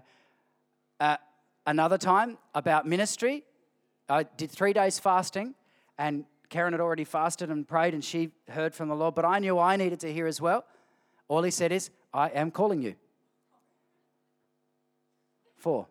Uh, 1.00 1.18
another 1.66 1.98
time 1.98 2.38
about 2.54 2.86
ministry, 2.86 3.46
I 4.08 4.24
did 4.24 4.52
three 4.52 4.74
days 4.74 5.00
fasting, 5.00 5.56
and 5.98 6.26
Karen 6.50 6.74
had 6.74 6.82
already 6.82 7.04
fasted 7.04 7.50
and 7.50 7.68
prayed, 7.68 7.96
and 7.96 8.04
she 8.04 8.30
heard 8.48 8.76
from 8.76 8.90
the 8.90 8.96
Lord, 8.96 9.16
but 9.16 9.26
I 9.26 9.40
knew 9.40 9.58
I 9.58 9.76
needed 9.76 10.02
to 10.02 10.14
hear 10.14 10.28
as 10.28 10.40
well. 10.40 10.66
All 11.28 11.42
he 11.42 11.50
said 11.50 11.72
is, 11.72 11.90
I 12.14 12.30
am 12.30 12.52
calling 12.52 12.84
you. 12.84 12.94
Four. 15.58 15.88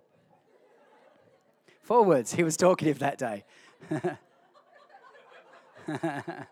Four 1.81 2.05
words. 2.05 2.33
He 2.33 2.45
was 2.45 2.57
talkative 2.57 3.01
that 3.01 3.19
day. 3.19 3.45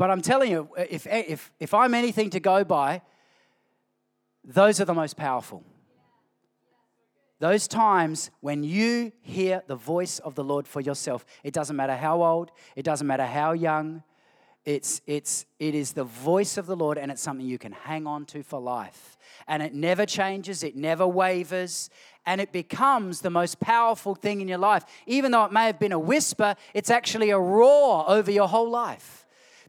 But 0.00 0.10
I'm 0.10 0.22
telling 0.22 0.50
you, 0.50 0.66
if, 0.78 1.06
if, 1.06 1.52
if 1.60 1.74
I'm 1.74 1.92
anything 1.92 2.30
to 2.30 2.40
go 2.40 2.64
by, 2.64 3.02
those 4.42 4.80
are 4.80 4.86
the 4.86 4.94
most 4.94 5.14
powerful. 5.14 5.62
Those 7.38 7.68
times 7.68 8.30
when 8.40 8.64
you 8.64 9.12
hear 9.20 9.62
the 9.66 9.76
voice 9.76 10.18
of 10.18 10.36
the 10.36 10.42
Lord 10.42 10.66
for 10.66 10.80
yourself, 10.80 11.26
it 11.44 11.52
doesn't 11.52 11.76
matter 11.76 11.94
how 11.94 12.22
old, 12.22 12.50
it 12.76 12.82
doesn't 12.82 13.06
matter 13.06 13.26
how 13.26 13.52
young, 13.52 14.02
it's, 14.64 15.02
it's, 15.06 15.44
it 15.58 15.74
is 15.74 15.92
the 15.92 16.04
voice 16.04 16.56
of 16.56 16.64
the 16.64 16.76
Lord 16.76 16.96
and 16.96 17.12
it's 17.12 17.20
something 17.20 17.46
you 17.46 17.58
can 17.58 17.72
hang 17.72 18.06
on 18.06 18.24
to 18.26 18.42
for 18.42 18.58
life. 18.58 19.18
And 19.48 19.62
it 19.62 19.74
never 19.74 20.06
changes, 20.06 20.62
it 20.62 20.76
never 20.76 21.06
wavers, 21.06 21.90
and 22.24 22.40
it 22.40 22.52
becomes 22.52 23.20
the 23.20 23.28
most 23.28 23.60
powerful 23.60 24.14
thing 24.14 24.40
in 24.40 24.48
your 24.48 24.56
life. 24.56 24.82
Even 25.06 25.30
though 25.30 25.44
it 25.44 25.52
may 25.52 25.66
have 25.66 25.78
been 25.78 25.92
a 25.92 25.98
whisper, 25.98 26.56
it's 26.72 26.88
actually 26.88 27.28
a 27.28 27.38
roar 27.38 28.08
over 28.08 28.30
your 28.30 28.48
whole 28.48 28.70
life 28.70 29.19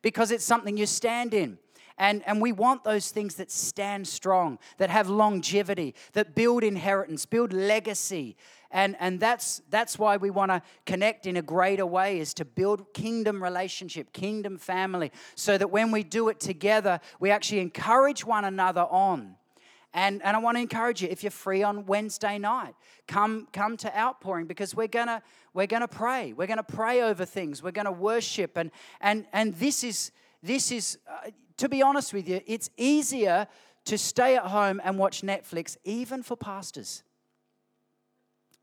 because 0.01 0.31
it's 0.31 0.45
something 0.45 0.77
you 0.77 0.85
stand 0.85 1.33
in. 1.33 1.57
And, 1.97 2.23
and 2.25 2.41
we 2.41 2.51
want 2.51 2.83
those 2.83 3.11
things 3.11 3.35
that 3.35 3.51
stand 3.51 4.07
strong, 4.07 4.57
that 4.77 4.89
have 4.89 5.07
longevity, 5.07 5.93
that 6.13 6.33
build 6.33 6.63
inheritance, 6.63 7.25
build 7.27 7.53
legacy. 7.53 8.37
And, 8.71 8.95
and 8.99 9.19
that's, 9.19 9.61
that's 9.69 9.99
why 9.99 10.17
we 10.17 10.29
want 10.29 10.49
to 10.51 10.63
connect 10.85 11.27
in 11.27 11.37
a 11.37 11.41
greater 11.41 11.85
way 11.85 12.19
is 12.19 12.33
to 12.35 12.45
build 12.45 12.93
kingdom 12.93 13.43
relationship, 13.43 14.13
kingdom 14.13 14.57
family, 14.57 15.11
so 15.35 15.57
that 15.57 15.69
when 15.69 15.91
we 15.91 16.03
do 16.03 16.29
it 16.29 16.39
together, 16.39 16.99
we 17.19 17.29
actually 17.29 17.59
encourage 17.59 18.25
one 18.25 18.45
another 18.45 18.87
on. 18.89 19.35
And, 19.93 20.21
and 20.23 20.37
I 20.37 20.39
want 20.39 20.55
to 20.55 20.61
encourage 20.61 21.01
you, 21.01 21.09
if 21.09 21.21
you're 21.23 21.31
free 21.31 21.63
on 21.63 21.85
Wednesday 21.85 22.37
night, 22.37 22.75
come, 23.07 23.47
come 23.51 23.75
to 23.77 23.97
Outpouring 23.97 24.45
because 24.45 24.73
we're 24.73 24.87
going 24.87 25.07
to 25.07 25.21
we're 25.53 25.67
gonna 25.67 25.87
pray. 25.87 26.31
We're 26.31 26.47
going 26.47 26.57
to 26.57 26.63
pray 26.63 27.01
over 27.01 27.25
things. 27.25 27.61
We're 27.61 27.71
going 27.71 27.85
to 27.85 27.91
worship. 27.91 28.57
And, 28.57 28.71
and, 29.01 29.25
and 29.33 29.53
this 29.55 29.83
is, 29.83 30.11
this 30.41 30.71
is 30.71 30.97
uh, 31.09 31.31
to 31.57 31.69
be 31.69 31.81
honest 31.81 32.13
with 32.13 32.27
you, 32.27 32.41
it's 32.47 32.69
easier 32.77 33.47
to 33.85 33.97
stay 33.97 34.35
at 34.35 34.43
home 34.43 34.81
and 34.83 34.97
watch 34.97 35.21
Netflix, 35.21 35.77
even 35.83 36.23
for 36.23 36.37
pastors, 36.37 37.03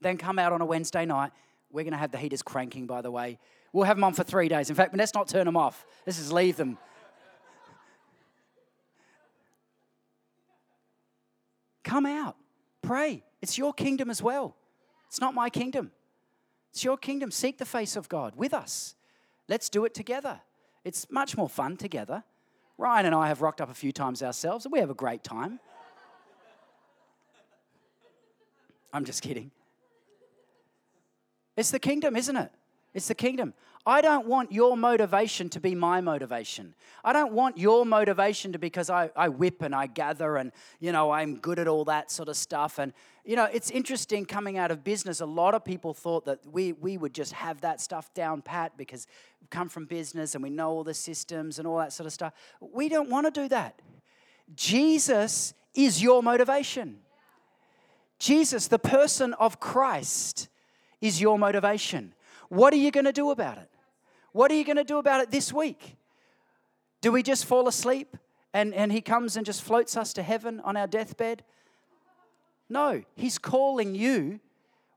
than 0.00 0.16
come 0.16 0.38
out 0.38 0.52
on 0.52 0.60
a 0.60 0.66
Wednesday 0.66 1.04
night. 1.04 1.32
We're 1.70 1.84
going 1.84 1.92
to 1.92 1.98
have 1.98 2.10
the 2.10 2.18
heaters 2.18 2.42
cranking, 2.42 2.86
by 2.86 3.02
the 3.02 3.10
way. 3.10 3.38
We'll 3.72 3.84
have 3.84 3.96
them 3.96 4.04
on 4.04 4.14
for 4.14 4.24
three 4.24 4.48
days. 4.48 4.70
In 4.70 4.76
fact, 4.76 4.96
let's 4.96 5.14
not 5.14 5.28
turn 5.28 5.44
them 5.44 5.56
off. 5.56 5.84
Let's 6.06 6.18
just 6.18 6.32
leave 6.32 6.56
them 6.56 6.78
Come 11.88 12.04
out, 12.04 12.36
pray. 12.82 13.24
It's 13.40 13.56
your 13.56 13.72
kingdom 13.72 14.10
as 14.10 14.22
well. 14.22 14.54
It's 15.06 15.22
not 15.22 15.32
my 15.32 15.48
kingdom. 15.48 15.90
It's 16.70 16.84
your 16.84 16.98
kingdom. 16.98 17.30
Seek 17.30 17.56
the 17.56 17.64
face 17.64 17.96
of 17.96 18.10
God 18.10 18.36
with 18.36 18.52
us. 18.52 18.94
Let's 19.48 19.70
do 19.70 19.86
it 19.86 19.94
together. 19.94 20.42
It's 20.84 21.10
much 21.10 21.34
more 21.34 21.48
fun 21.48 21.78
together. 21.78 22.24
Ryan 22.76 23.06
and 23.06 23.14
I 23.14 23.28
have 23.28 23.40
rocked 23.40 23.62
up 23.62 23.70
a 23.70 23.74
few 23.74 23.90
times 23.90 24.22
ourselves, 24.22 24.66
and 24.66 24.72
we 24.72 24.80
have 24.80 24.90
a 24.90 24.94
great 24.94 25.24
time. 25.24 25.60
I'm 28.92 29.06
just 29.06 29.22
kidding. 29.22 29.50
It's 31.56 31.70
the 31.70 31.78
kingdom, 31.78 32.16
isn't 32.16 32.36
it? 32.36 32.52
It's 32.98 33.06
the 33.06 33.14
kingdom. 33.14 33.54
I 33.86 34.00
don't 34.00 34.26
want 34.26 34.50
your 34.50 34.76
motivation 34.76 35.48
to 35.50 35.60
be 35.60 35.76
my 35.76 36.00
motivation. 36.00 36.74
I 37.04 37.12
don't 37.12 37.32
want 37.32 37.56
your 37.56 37.86
motivation 37.86 38.52
to 38.52 38.58
because 38.58 38.90
I, 38.90 39.10
I 39.14 39.28
whip 39.28 39.62
and 39.62 39.72
I 39.72 39.86
gather 39.86 40.36
and, 40.36 40.50
you 40.80 40.90
know, 40.90 41.12
I'm 41.12 41.36
good 41.36 41.60
at 41.60 41.68
all 41.68 41.84
that 41.84 42.10
sort 42.10 42.28
of 42.28 42.36
stuff. 42.36 42.80
And, 42.80 42.92
you 43.24 43.36
know, 43.36 43.44
it's 43.44 43.70
interesting 43.70 44.26
coming 44.26 44.58
out 44.58 44.72
of 44.72 44.82
business. 44.82 45.20
A 45.20 45.26
lot 45.26 45.54
of 45.54 45.64
people 45.64 45.94
thought 45.94 46.24
that 46.24 46.40
we, 46.52 46.72
we 46.72 46.98
would 46.98 47.14
just 47.14 47.32
have 47.34 47.60
that 47.60 47.80
stuff 47.80 48.12
down 48.14 48.42
pat 48.42 48.76
because 48.76 49.06
we 49.40 49.46
come 49.46 49.68
from 49.68 49.86
business 49.86 50.34
and 50.34 50.42
we 50.42 50.50
know 50.50 50.70
all 50.70 50.84
the 50.84 50.92
systems 50.92 51.60
and 51.60 51.68
all 51.68 51.78
that 51.78 51.92
sort 51.92 52.08
of 52.08 52.12
stuff. 52.12 52.32
We 52.60 52.88
don't 52.88 53.08
want 53.08 53.32
to 53.32 53.40
do 53.42 53.48
that. 53.50 53.80
Jesus 54.56 55.54
is 55.72 56.02
your 56.02 56.20
motivation. 56.20 56.98
Jesus, 58.18 58.66
the 58.66 58.80
person 58.80 59.34
of 59.34 59.60
Christ, 59.60 60.48
is 61.00 61.20
your 61.20 61.38
motivation. 61.38 62.12
What 62.48 62.72
are 62.72 62.76
you 62.76 62.90
going 62.90 63.04
to 63.04 63.12
do 63.12 63.30
about 63.30 63.58
it? 63.58 63.68
What 64.32 64.50
are 64.50 64.54
you 64.54 64.64
going 64.64 64.76
to 64.76 64.84
do 64.84 64.98
about 64.98 65.20
it 65.20 65.30
this 65.30 65.52
week? 65.52 65.96
Do 67.00 67.12
we 67.12 67.22
just 67.22 67.44
fall 67.44 67.68
asleep 67.68 68.16
and, 68.52 68.74
and 68.74 68.90
he 68.90 69.00
comes 69.00 69.36
and 69.36 69.44
just 69.44 69.62
floats 69.62 69.96
us 69.96 70.12
to 70.14 70.22
heaven 70.22 70.60
on 70.60 70.76
our 70.76 70.86
deathbed? 70.86 71.44
No, 72.68 73.02
he's 73.14 73.38
calling 73.38 73.94
you 73.94 74.40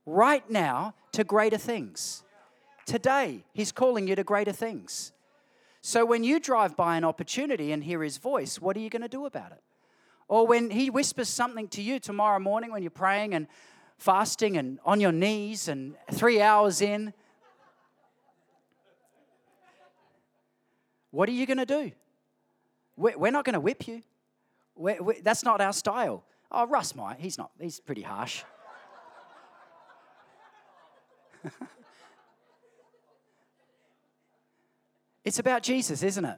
right 0.06 0.50
now 0.50 0.94
to 1.14 1.24
greater 1.24 1.58
things. 1.58 2.24
Today, 2.86 3.46
he's 3.54 3.72
calling 3.72 4.08
you 4.08 4.16
to 4.16 4.24
greater 4.24 4.52
things. 4.52 5.12
So 5.82 6.06
when 6.06 6.24
you 6.24 6.40
drive 6.40 6.76
by 6.76 6.98
an 6.98 7.04
opportunity 7.04 7.72
and 7.72 7.84
hear 7.84 8.04
his 8.04 8.18
voice, 8.18 8.60
what 8.60 8.76
are 8.76 8.80
you 8.80 8.90
going 8.90 9.02
to 9.02 9.08
do 9.08 9.26
about 9.26 9.52
it? 9.52 9.62
Or 10.28 10.46
when 10.48 10.70
he 10.70 10.90
whispers 10.90 11.30
something 11.30 11.68
to 11.70 11.82
you 11.82 12.00
tomorrow 12.00 12.40
morning 12.40 12.72
when 12.72 12.84
you're 12.84 12.92
praying 12.92 13.34
and 13.34 13.48
fasting 13.98 14.58
and 14.58 14.80
on 14.86 15.00
your 15.00 15.12
knees 15.12 15.68
and 15.68 15.96
three 16.12 16.42
hours 16.42 16.82
in, 16.82 17.14
what 21.12 21.30
are 21.30 21.34
you 21.34 21.46
going 21.46 21.58
to 21.58 21.66
do? 21.66 21.92
We're 22.98 23.32
not 23.32 23.46
going 23.46 23.54
to 23.54 23.60
whip 23.60 23.88
you. 23.88 24.02
We're, 24.76 25.02
we're, 25.02 25.22
that's 25.22 25.44
not 25.44 25.62
our 25.62 25.74
style. 25.74 26.24
Oh, 26.52 26.66
Russ 26.68 26.96
might. 26.96 27.20
He's 27.20 27.38
not. 27.38 27.52
He's 27.60 27.80
pretty 27.80 28.02
harsh. 28.02 28.44
it's 35.26 35.40
about 35.40 35.64
Jesus, 35.64 36.04
isn't 36.04 36.26
it? 36.26 36.38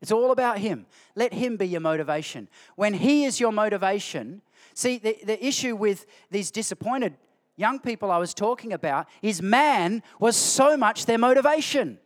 It's 0.00 0.12
all 0.12 0.30
about 0.32 0.58
Him. 0.58 0.86
Let 1.14 1.32
Him 1.32 1.56
be 1.56 1.66
your 1.66 1.80
motivation. 1.80 2.48
When 2.76 2.94
He 2.94 3.24
is 3.24 3.40
your 3.40 3.52
motivation, 3.52 4.42
see, 4.74 4.98
the, 4.98 5.16
the 5.24 5.44
issue 5.44 5.74
with 5.76 6.06
these 6.30 6.50
disappointed 6.50 7.14
young 7.56 7.78
people 7.78 8.10
I 8.10 8.18
was 8.18 8.34
talking 8.34 8.72
about 8.72 9.06
is 9.22 9.40
man 9.40 10.02
was 10.18 10.36
so 10.36 10.76
much 10.76 11.06
their 11.06 11.18
motivation. 11.18 11.98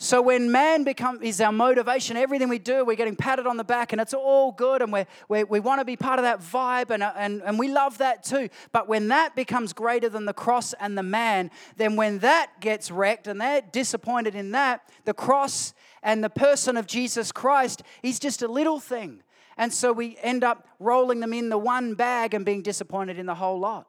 So 0.00 0.22
when 0.22 0.52
man 0.52 0.84
become, 0.84 1.20
is 1.24 1.40
our 1.40 1.50
motivation, 1.50 2.16
everything 2.16 2.48
we 2.48 2.60
do, 2.60 2.84
we're 2.84 2.94
getting 2.94 3.16
patted 3.16 3.48
on 3.48 3.56
the 3.56 3.64
back 3.64 3.92
and 3.92 4.00
it's 4.00 4.14
all 4.14 4.52
good 4.52 4.80
and 4.80 4.92
we're, 4.92 5.08
we 5.28 5.42
we 5.42 5.58
want 5.58 5.80
to 5.80 5.84
be 5.84 5.96
part 5.96 6.20
of 6.20 6.22
that 6.22 6.38
vibe 6.40 6.90
and, 6.90 7.02
uh, 7.02 7.12
and, 7.16 7.42
and 7.42 7.58
we 7.58 7.68
love 7.68 7.98
that 7.98 8.22
too. 8.22 8.48
But 8.70 8.88
when 8.88 9.08
that 9.08 9.34
becomes 9.34 9.72
greater 9.72 10.08
than 10.08 10.24
the 10.24 10.32
cross 10.32 10.72
and 10.74 10.96
the 10.96 11.02
man, 11.02 11.50
then 11.76 11.96
when 11.96 12.20
that 12.20 12.60
gets 12.60 12.92
wrecked 12.92 13.26
and 13.26 13.40
they're 13.40 13.60
disappointed 13.60 14.36
in 14.36 14.52
that, 14.52 14.88
the 15.04 15.14
cross 15.14 15.74
and 16.00 16.22
the 16.22 16.30
person 16.30 16.76
of 16.76 16.86
Jesus 16.86 17.32
Christ 17.32 17.82
is 18.04 18.20
just 18.20 18.40
a 18.42 18.48
little 18.48 18.78
thing. 18.78 19.24
And 19.56 19.74
so 19.74 19.92
we 19.92 20.16
end 20.22 20.44
up 20.44 20.68
rolling 20.78 21.18
them 21.18 21.32
in 21.32 21.48
the 21.48 21.58
one 21.58 21.94
bag 21.94 22.34
and 22.34 22.46
being 22.46 22.62
disappointed 22.62 23.18
in 23.18 23.26
the 23.26 23.34
whole 23.34 23.58
lot. 23.58 23.88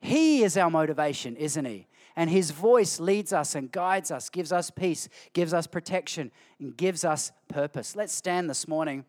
He 0.00 0.44
is 0.44 0.56
our 0.56 0.70
motivation, 0.70 1.34
isn't 1.34 1.64
he? 1.64 1.88
And 2.16 2.28
His 2.30 2.50
voice 2.50 3.00
leads 3.00 3.32
us 3.32 3.54
and 3.54 3.70
guides 3.70 4.10
us, 4.10 4.28
gives 4.28 4.52
us 4.52 4.70
peace, 4.70 5.08
gives 5.32 5.54
us 5.54 5.66
protection, 5.66 6.30
and 6.58 6.76
gives 6.76 7.04
us 7.04 7.32
purpose. 7.48 7.96
Let's 7.96 8.14
stand 8.14 8.50
this 8.50 8.66
morning. 8.66 9.04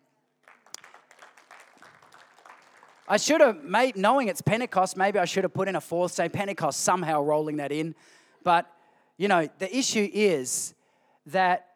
I 3.08 3.18
should 3.18 3.42
have 3.42 3.64
made, 3.64 3.98
knowing 3.98 4.30
it's 4.30 4.42
Pentecost, 4.42 4.96
maybe 4.96 5.20
I 5.20 5.26
should 5.26 5.44
have 5.44 5.54
put 5.54 5.68
in 5.68 5.76
a 5.76 5.82
fourth, 5.82 6.14
say 6.14 6.30
Pentecost, 6.30 6.82
somehow 6.82 7.22
rolling 7.22 7.58
that 7.58 7.72
in. 7.72 7.94
But, 8.44 8.72
you 9.18 9.28
know, 9.28 9.50
the 9.60 9.76
issue 9.76 10.10
is 10.14 10.74
that 11.26 11.68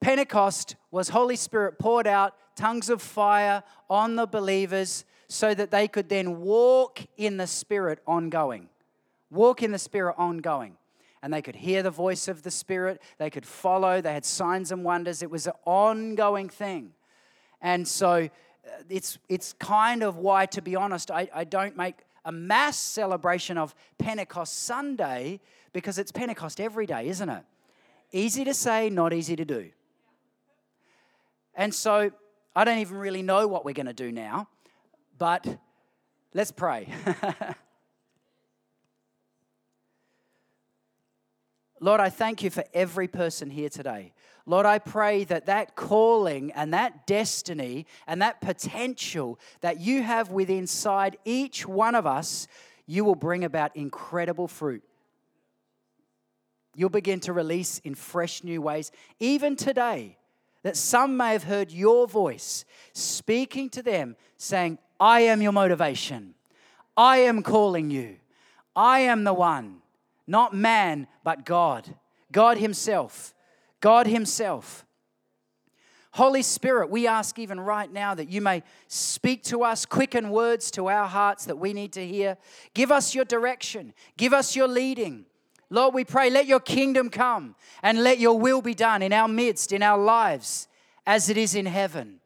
Pentecost 0.00 0.76
was 0.90 1.10
Holy 1.10 1.36
Spirit 1.36 1.78
poured 1.78 2.06
out, 2.06 2.34
tongues 2.56 2.88
of 2.88 3.02
fire 3.02 3.62
on 3.90 4.16
the 4.16 4.26
believers 4.26 5.04
so 5.28 5.52
that 5.52 5.70
they 5.70 5.86
could 5.86 6.08
then 6.08 6.40
walk 6.40 7.00
in 7.16 7.36
the 7.36 7.46
Spirit 7.46 8.00
ongoing 8.06 8.68
walk 9.30 9.62
in 9.62 9.72
the 9.72 9.78
Spirit 9.78 10.14
ongoing. 10.18 10.76
And 11.22 11.32
they 11.32 11.42
could 11.42 11.56
hear 11.56 11.82
the 11.82 11.90
voice 11.90 12.28
of 12.28 12.42
the 12.42 12.50
Spirit, 12.50 13.02
they 13.18 13.30
could 13.30 13.44
follow, 13.44 14.00
they 14.00 14.12
had 14.12 14.24
signs 14.24 14.70
and 14.70 14.84
wonders. 14.84 15.22
It 15.22 15.30
was 15.30 15.46
an 15.46 15.54
ongoing 15.64 16.48
thing. 16.48 16.92
And 17.60 17.86
so 17.86 18.28
uh, 18.28 18.70
it's, 18.88 19.18
it's 19.28 19.52
kind 19.54 20.02
of 20.02 20.16
why, 20.16 20.46
to 20.46 20.62
be 20.62 20.76
honest, 20.76 21.10
I, 21.10 21.28
I 21.34 21.44
don't 21.44 21.76
make 21.76 21.96
a 22.24 22.30
mass 22.30 22.76
celebration 22.76 23.58
of 23.58 23.74
Pentecost 23.98 24.62
Sunday 24.62 25.40
because 25.72 25.98
it's 25.98 26.12
Pentecost 26.12 26.60
every 26.60 26.86
day, 26.86 27.08
isn't 27.08 27.28
it? 27.28 27.42
Easy 28.12 28.44
to 28.44 28.54
say, 28.54 28.88
not 28.88 29.12
easy 29.12 29.34
to 29.36 29.44
do. 29.44 29.70
And 31.54 31.74
so 31.74 32.12
I 32.54 32.64
don't 32.64 32.78
even 32.78 32.96
really 32.96 33.22
know 33.22 33.48
what 33.48 33.64
we're 33.64 33.74
going 33.74 33.86
to 33.86 33.92
do 33.92 34.12
now, 34.12 34.48
but 35.18 35.46
let's 36.32 36.52
pray. 36.52 36.88
Lord, 41.80 42.00
I 42.00 42.10
thank 42.10 42.42
you 42.42 42.50
for 42.50 42.64
every 42.74 43.08
person 43.08 43.50
here 43.50 43.68
today. 43.68 44.12
Lord, 44.46 44.64
I 44.64 44.78
pray 44.78 45.24
that 45.24 45.46
that 45.46 45.76
calling 45.76 46.52
and 46.52 46.72
that 46.72 47.06
destiny 47.06 47.86
and 48.06 48.22
that 48.22 48.40
potential 48.40 49.38
that 49.60 49.78
you 49.78 50.02
have 50.02 50.30
within 50.30 50.58
inside 50.58 51.18
each 51.24 51.66
one 51.66 51.94
of 51.94 52.06
us, 52.06 52.48
you 52.86 53.04
will 53.04 53.14
bring 53.14 53.44
about 53.44 53.76
incredible 53.76 54.48
fruit. 54.48 54.82
You'll 56.74 56.88
begin 56.88 57.20
to 57.20 57.32
release 57.32 57.78
in 57.80 57.94
fresh 57.94 58.42
new 58.42 58.62
ways, 58.62 58.90
even 59.20 59.56
today, 59.56 60.16
that 60.62 60.76
some 60.76 61.16
may 61.16 61.32
have 61.32 61.44
heard 61.44 61.70
your 61.70 62.08
voice 62.08 62.64
speaking 62.92 63.68
to 63.70 63.82
them, 63.82 64.16
saying, 64.36 64.78
I 64.98 65.20
am 65.20 65.42
your 65.42 65.52
motivation. 65.52 66.34
I 66.96 67.18
am 67.18 67.42
calling 67.42 67.90
you. 67.90 68.16
I 68.74 69.00
am 69.00 69.24
the 69.24 69.34
one. 69.34 69.82
Not 70.28 70.54
man, 70.54 71.08
but 71.24 71.44
God. 71.44 71.92
God 72.30 72.58
Himself. 72.58 73.34
God 73.80 74.06
Himself. 74.06 74.84
Holy 76.12 76.42
Spirit, 76.42 76.90
we 76.90 77.06
ask 77.06 77.38
even 77.38 77.58
right 77.60 77.90
now 77.92 78.14
that 78.14 78.28
you 78.28 78.40
may 78.40 78.62
speak 78.88 79.42
to 79.44 79.62
us, 79.62 79.86
quicken 79.86 80.30
words 80.30 80.70
to 80.72 80.88
our 80.88 81.06
hearts 81.06 81.46
that 81.46 81.56
we 81.56 81.72
need 81.72 81.92
to 81.92 82.06
hear. 82.06 82.36
Give 82.74 82.92
us 82.92 83.14
your 83.14 83.24
direction, 83.24 83.94
give 84.16 84.32
us 84.32 84.54
your 84.54 84.68
leading. 84.68 85.24
Lord, 85.70 85.94
we 85.94 86.04
pray, 86.04 86.30
let 86.30 86.46
your 86.46 86.60
kingdom 86.60 87.10
come 87.10 87.54
and 87.82 88.02
let 88.02 88.18
your 88.18 88.38
will 88.38 88.62
be 88.62 88.74
done 88.74 89.02
in 89.02 89.12
our 89.12 89.28
midst, 89.28 89.70
in 89.70 89.82
our 89.82 89.98
lives, 89.98 90.66
as 91.06 91.28
it 91.28 91.36
is 91.36 91.54
in 91.54 91.66
heaven. 91.66 92.20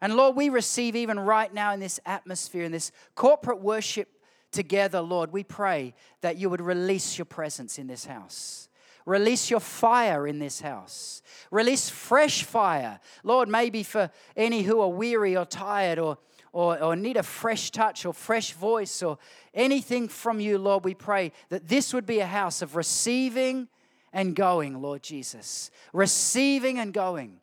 And 0.00 0.14
Lord, 0.14 0.36
we 0.36 0.48
receive 0.48 0.94
even 0.94 1.18
right 1.18 1.52
now 1.52 1.72
in 1.72 1.80
this 1.80 1.98
atmosphere, 2.06 2.64
in 2.64 2.72
this 2.72 2.92
corporate 3.16 3.60
worship 3.60 4.08
together, 4.54 5.00
Lord, 5.00 5.32
we 5.32 5.44
pray 5.44 5.94
that 6.22 6.38
you 6.38 6.48
would 6.48 6.62
release 6.62 7.18
your 7.18 7.26
presence 7.26 7.78
in 7.78 7.86
this 7.86 8.06
house. 8.06 8.68
Release 9.04 9.50
your 9.50 9.60
fire 9.60 10.26
in 10.26 10.38
this 10.38 10.60
house. 10.60 11.22
Release 11.50 11.90
fresh 11.90 12.42
fire. 12.42 13.00
Lord, 13.22 13.48
maybe 13.48 13.82
for 13.82 14.10
any 14.34 14.62
who 14.62 14.80
are 14.80 14.88
weary 14.88 15.36
or 15.36 15.44
tired 15.44 15.98
or, 15.98 16.16
or, 16.52 16.82
or, 16.82 16.96
need 16.96 17.18
a 17.18 17.22
fresh 17.22 17.70
touch 17.70 18.06
or 18.06 18.14
fresh 18.14 18.52
voice 18.52 19.02
or 19.02 19.18
anything 19.52 20.08
from 20.08 20.40
you, 20.40 20.56
Lord, 20.56 20.84
we 20.84 20.94
pray 20.94 21.32
that 21.50 21.68
this 21.68 21.92
would 21.92 22.06
be 22.06 22.20
a 22.20 22.26
house 22.26 22.62
of 22.62 22.76
receiving 22.76 23.68
and 24.12 24.34
going, 24.34 24.80
Lord 24.80 25.02
Jesus. 25.02 25.70
Receiving 25.92 26.78
and 26.78 26.94
going. 26.94 27.40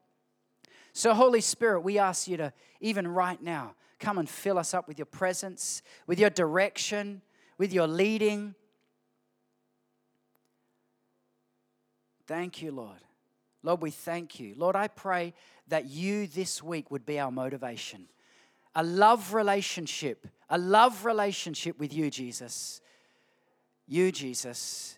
So, 0.93 1.13
Holy 1.13 1.41
Spirit, 1.41 1.81
we 1.81 1.99
ask 1.99 2.27
you 2.27 2.37
to, 2.37 2.53
even 2.79 3.07
right 3.07 3.41
now, 3.41 3.75
Come 4.01 4.17
and 4.17 4.27
fill 4.27 4.57
us 4.57 4.73
up 4.73 4.87
with 4.87 4.97
your 4.97 5.05
presence, 5.05 5.83
with 6.07 6.19
your 6.19 6.31
direction, 6.31 7.21
with 7.59 7.71
your 7.71 7.87
leading. 7.87 8.55
Thank 12.25 12.63
you, 12.63 12.71
Lord. 12.71 12.97
Lord, 13.61 13.81
we 13.81 13.91
thank 13.91 14.39
you. 14.39 14.55
Lord, 14.57 14.75
I 14.75 14.87
pray 14.87 15.35
that 15.67 15.85
you 15.85 16.25
this 16.25 16.63
week 16.63 16.89
would 16.89 17.05
be 17.05 17.19
our 17.19 17.31
motivation. 17.31 18.07
A 18.73 18.83
love 18.83 19.35
relationship, 19.35 20.27
a 20.49 20.57
love 20.57 21.05
relationship 21.05 21.79
with 21.79 21.93
you, 21.93 22.09
Jesus. 22.09 22.81
You, 23.87 24.11
Jesus. 24.11 24.97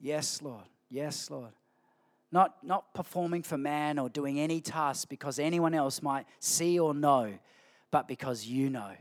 Yes, 0.00 0.40
Lord. 0.40 0.64
Yes, 0.88 1.30
Lord. 1.30 1.52
Not, 2.32 2.64
not 2.64 2.94
performing 2.94 3.42
for 3.42 3.58
man 3.58 3.98
or 3.98 4.08
doing 4.08 4.40
any 4.40 4.60
task 4.60 5.08
because 5.08 5.38
anyone 5.38 5.74
else 5.74 6.02
might 6.02 6.26
see 6.40 6.80
or 6.80 6.94
know, 6.94 7.34
but 7.90 8.08
because 8.08 8.46
you 8.46 8.70
know. 8.70 8.92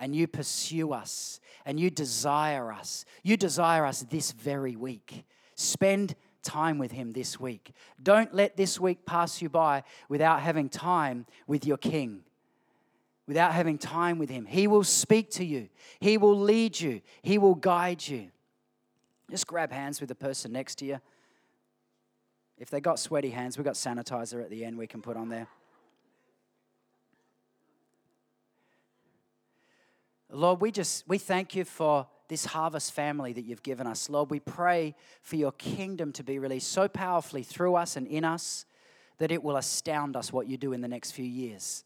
and 0.00 0.16
you 0.16 0.26
pursue 0.26 0.92
us 0.92 1.40
and 1.64 1.78
you 1.78 1.90
desire 1.90 2.72
us. 2.72 3.04
You 3.22 3.36
desire 3.36 3.84
us 3.84 4.00
this 4.02 4.32
very 4.32 4.74
week. 4.74 5.24
Spend 5.54 6.16
time 6.42 6.78
with 6.78 6.90
Him 6.90 7.12
this 7.12 7.38
week. 7.38 7.72
Don't 8.02 8.34
let 8.34 8.56
this 8.56 8.80
week 8.80 9.04
pass 9.04 9.42
you 9.42 9.50
by 9.50 9.84
without 10.08 10.40
having 10.40 10.70
time 10.70 11.26
with 11.46 11.66
your 11.66 11.76
King, 11.76 12.22
without 13.28 13.52
having 13.52 13.76
time 13.76 14.18
with 14.18 14.30
Him. 14.30 14.46
He 14.46 14.66
will 14.66 14.84
speak 14.84 15.30
to 15.32 15.44
you, 15.44 15.68
He 16.00 16.16
will 16.16 16.38
lead 16.38 16.80
you, 16.80 17.02
He 17.22 17.36
will 17.36 17.54
guide 17.54 18.04
you. 18.08 18.30
Just 19.30 19.46
grab 19.46 19.70
hands 19.70 20.00
with 20.00 20.08
the 20.08 20.14
person 20.14 20.50
next 20.50 20.76
to 20.76 20.86
you. 20.86 20.98
If 22.60 22.68
they 22.68 22.80
got 22.80 22.98
sweaty 22.98 23.30
hands, 23.30 23.56
we've 23.56 23.64
got 23.64 23.74
sanitizer 23.74 24.42
at 24.42 24.50
the 24.50 24.64
end 24.66 24.76
we 24.76 24.86
can 24.86 25.00
put 25.00 25.16
on 25.16 25.30
there. 25.30 25.48
Lord, 30.30 30.60
we 30.60 30.70
just 30.70 31.08
we 31.08 31.18
thank 31.18 31.56
you 31.56 31.64
for 31.64 32.06
this 32.28 32.44
harvest 32.44 32.92
family 32.92 33.32
that 33.32 33.42
you've 33.42 33.62
given 33.62 33.86
us. 33.86 34.08
Lord, 34.08 34.30
we 34.30 34.38
pray 34.38 34.94
for 35.22 35.34
your 35.36 35.52
kingdom 35.52 36.12
to 36.12 36.22
be 36.22 36.38
released 36.38 36.70
so 36.70 36.86
powerfully 36.86 37.42
through 37.42 37.74
us 37.74 37.96
and 37.96 38.06
in 38.06 38.24
us 38.24 38.66
that 39.18 39.32
it 39.32 39.42
will 39.42 39.56
astound 39.56 40.14
us 40.14 40.32
what 40.32 40.46
you 40.46 40.56
do 40.56 40.72
in 40.72 40.82
the 40.82 40.88
next 40.88 41.12
few 41.12 41.24
years. 41.24 41.84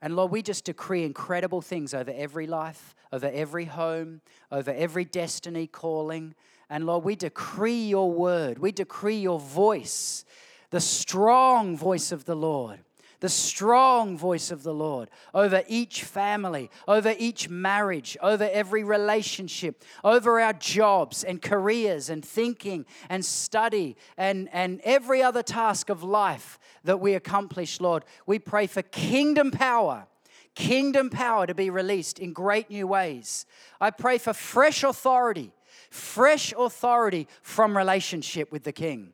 And 0.00 0.14
Lord, 0.14 0.30
we 0.30 0.42
just 0.42 0.64
decree 0.64 1.04
incredible 1.04 1.60
things 1.60 1.92
over 1.92 2.12
every 2.14 2.46
life, 2.46 2.94
over 3.12 3.26
every 3.26 3.64
home, 3.64 4.20
over 4.50 4.70
every 4.70 5.04
destiny 5.04 5.66
calling. 5.66 6.34
And 6.70 6.86
Lord, 6.86 7.04
we 7.04 7.16
decree 7.16 7.88
your 7.88 8.10
word, 8.10 8.58
we 8.58 8.72
decree 8.72 9.18
your 9.18 9.40
voice, 9.40 10.24
the 10.70 10.80
strong 10.80 11.76
voice 11.76 12.12
of 12.12 12.24
the 12.24 12.36
Lord 12.36 12.80
the 13.20 13.28
strong 13.28 14.16
voice 14.16 14.50
of 14.50 14.62
the 14.62 14.74
Lord 14.74 15.10
over 15.34 15.62
each 15.66 16.04
family, 16.04 16.70
over 16.86 17.14
each 17.18 17.48
marriage, 17.48 18.16
over 18.22 18.48
every 18.52 18.84
relationship, 18.84 19.82
over 20.04 20.40
our 20.40 20.52
jobs 20.52 21.24
and 21.24 21.42
careers 21.42 22.10
and 22.10 22.24
thinking 22.24 22.86
and 23.08 23.24
study 23.24 23.96
and, 24.16 24.48
and 24.52 24.80
every 24.84 25.22
other 25.22 25.42
task 25.42 25.88
of 25.88 26.02
life 26.02 26.58
that 26.84 27.00
we 27.00 27.14
accomplish, 27.14 27.80
Lord. 27.80 28.04
We 28.26 28.38
pray 28.38 28.66
for 28.66 28.82
kingdom 28.82 29.50
power. 29.50 30.06
Kingdom 30.54 31.08
power 31.08 31.46
to 31.46 31.54
be 31.54 31.70
released 31.70 32.18
in 32.18 32.32
great 32.32 32.68
new 32.68 32.88
ways. 32.88 33.46
I 33.80 33.90
pray 33.90 34.18
for 34.18 34.32
fresh 34.32 34.82
authority, 34.82 35.52
fresh 35.90 36.52
authority 36.56 37.28
from 37.42 37.76
relationship 37.76 38.50
with 38.52 38.64
the 38.64 38.72
King. 38.72 39.12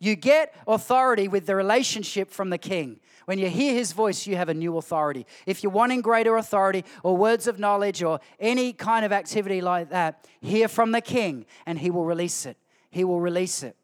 You 0.00 0.14
get 0.14 0.54
authority 0.66 1.28
with 1.28 1.46
the 1.46 1.56
relationship 1.56 2.30
from 2.30 2.50
the 2.50 2.58
King. 2.58 3.00
When 3.28 3.38
you 3.38 3.50
hear 3.50 3.74
his 3.74 3.92
voice, 3.92 4.26
you 4.26 4.36
have 4.36 4.48
a 4.48 4.54
new 4.54 4.78
authority. 4.78 5.26
If 5.44 5.62
you're 5.62 5.70
wanting 5.70 6.00
greater 6.00 6.36
authority 6.36 6.84
or 7.02 7.14
words 7.14 7.46
of 7.46 7.58
knowledge 7.58 8.02
or 8.02 8.20
any 8.40 8.72
kind 8.72 9.04
of 9.04 9.12
activity 9.12 9.60
like 9.60 9.90
that, 9.90 10.26
hear 10.40 10.66
from 10.66 10.92
the 10.92 11.02
king 11.02 11.44
and 11.66 11.78
he 11.78 11.90
will 11.90 12.06
release 12.06 12.46
it. 12.46 12.56
He 12.90 13.04
will 13.04 13.20
release 13.20 13.62
it. 13.62 13.76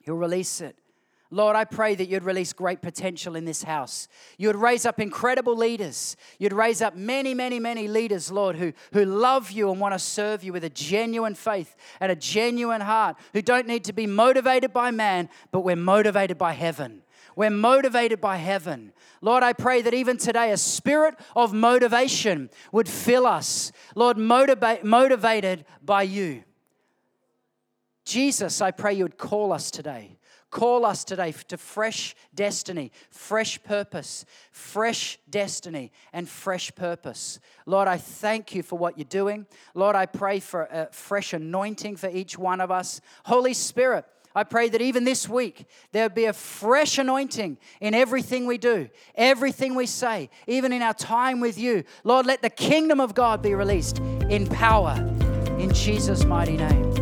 He'll 0.00 0.16
release 0.16 0.60
it. 0.60 0.76
Lord, 1.30 1.56
I 1.56 1.64
pray 1.64 1.94
that 1.94 2.08
you'd 2.08 2.22
release 2.22 2.52
great 2.52 2.82
potential 2.82 3.34
in 3.34 3.44
this 3.44 3.62
house. 3.62 4.08
You'd 4.38 4.56
raise 4.56 4.86
up 4.86 5.00
incredible 5.00 5.56
leaders. 5.56 6.16
You'd 6.38 6.52
raise 6.52 6.82
up 6.82 6.94
many, 6.94 7.34
many, 7.34 7.58
many 7.58 7.88
leaders, 7.88 8.30
Lord, 8.30 8.56
who, 8.56 8.72
who 8.92 9.04
love 9.04 9.50
you 9.50 9.70
and 9.70 9.80
want 9.80 9.94
to 9.94 9.98
serve 9.98 10.44
you 10.44 10.52
with 10.52 10.64
a 10.64 10.70
genuine 10.70 11.34
faith 11.34 11.74
and 11.98 12.12
a 12.12 12.16
genuine 12.16 12.82
heart, 12.82 13.16
who 13.32 13.42
don't 13.42 13.66
need 13.66 13.84
to 13.84 13.92
be 13.92 14.06
motivated 14.06 14.72
by 14.72 14.90
man, 14.90 15.28
but 15.50 15.60
we're 15.60 15.76
motivated 15.76 16.38
by 16.38 16.52
heaven. 16.52 17.02
We're 17.36 17.50
motivated 17.50 18.20
by 18.20 18.36
heaven. 18.36 18.92
Lord, 19.20 19.42
I 19.42 19.54
pray 19.54 19.82
that 19.82 19.94
even 19.94 20.18
today 20.18 20.52
a 20.52 20.56
spirit 20.56 21.16
of 21.34 21.52
motivation 21.52 22.50
would 22.70 22.88
fill 22.88 23.26
us. 23.26 23.72
Lord, 23.96 24.18
motivate, 24.18 24.84
motivated 24.84 25.64
by 25.82 26.02
you. 26.02 26.44
Jesus, 28.04 28.60
I 28.60 28.70
pray 28.70 28.94
you 28.94 29.04
would 29.04 29.18
call 29.18 29.52
us 29.52 29.70
today. 29.70 30.18
Call 30.54 30.86
us 30.86 31.02
today 31.02 31.34
to 31.48 31.56
fresh 31.58 32.14
destiny, 32.32 32.92
fresh 33.10 33.60
purpose, 33.64 34.24
fresh 34.52 35.18
destiny, 35.28 35.90
and 36.12 36.28
fresh 36.28 36.72
purpose. 36.76 37.40
Lord, 37.66 37.88
I 37.88 37.96
thank 37.96 38.54
you 38.54 38.62
for 38.62 38.78
what 38.78 38.96
you're 38.96 39.04
doing. 39.04 39.46
Lord, 39.74 39.96
I 39.96 40.06
pray 40.06 40.38
for 40.38 40.68
a 40.70 40.86
fresh 40.92 41.32
anointing 41.32 41.96
for 41.96 42.08
each 42.08 42.38
one 42.38 42.60
of 42.60 42.70
us. 42.70 43.00
Holy 43.24 43.52
Spirit, 43.52 44.04
I 44.32 44.44
pray 44.44 44.68
that 44.68 44.80
even 44.80 45.02
this 45.02 45.28
week 45.28 45.66
there 45.90 46.04
would 46.04 46.14
be 46.14 46.26
a 46.26 46.32
fresh 46.32 46.98
anointing 46.98 47.58
in 47.80 47.92
everything 47.92 48.46
we 48.46 48.56
do, 48.56 48.88
everything 49.16 49.74
we 49.74 49.86
say, 49.86 50.30
even 50.46 50.72
in 50.72 50.82
our 50.82 50.94
time 50.94 51.40
with 51.40 51.58
you. 51.58 51.82
Lord, 52.04 52.26
let 52.26 52.42
the 52.42 52.50
kingdom 52.50 53.00
of 53.00 53.16
God 53.16 53.42
be 53.42 53.56
released 53.56 53.98
in 53.98 54.46
power 54.46 54.94
in 55.58 55.74
Jesus' 55.74 56.24
mighty 56.24 56.56
name. 56.56 56.93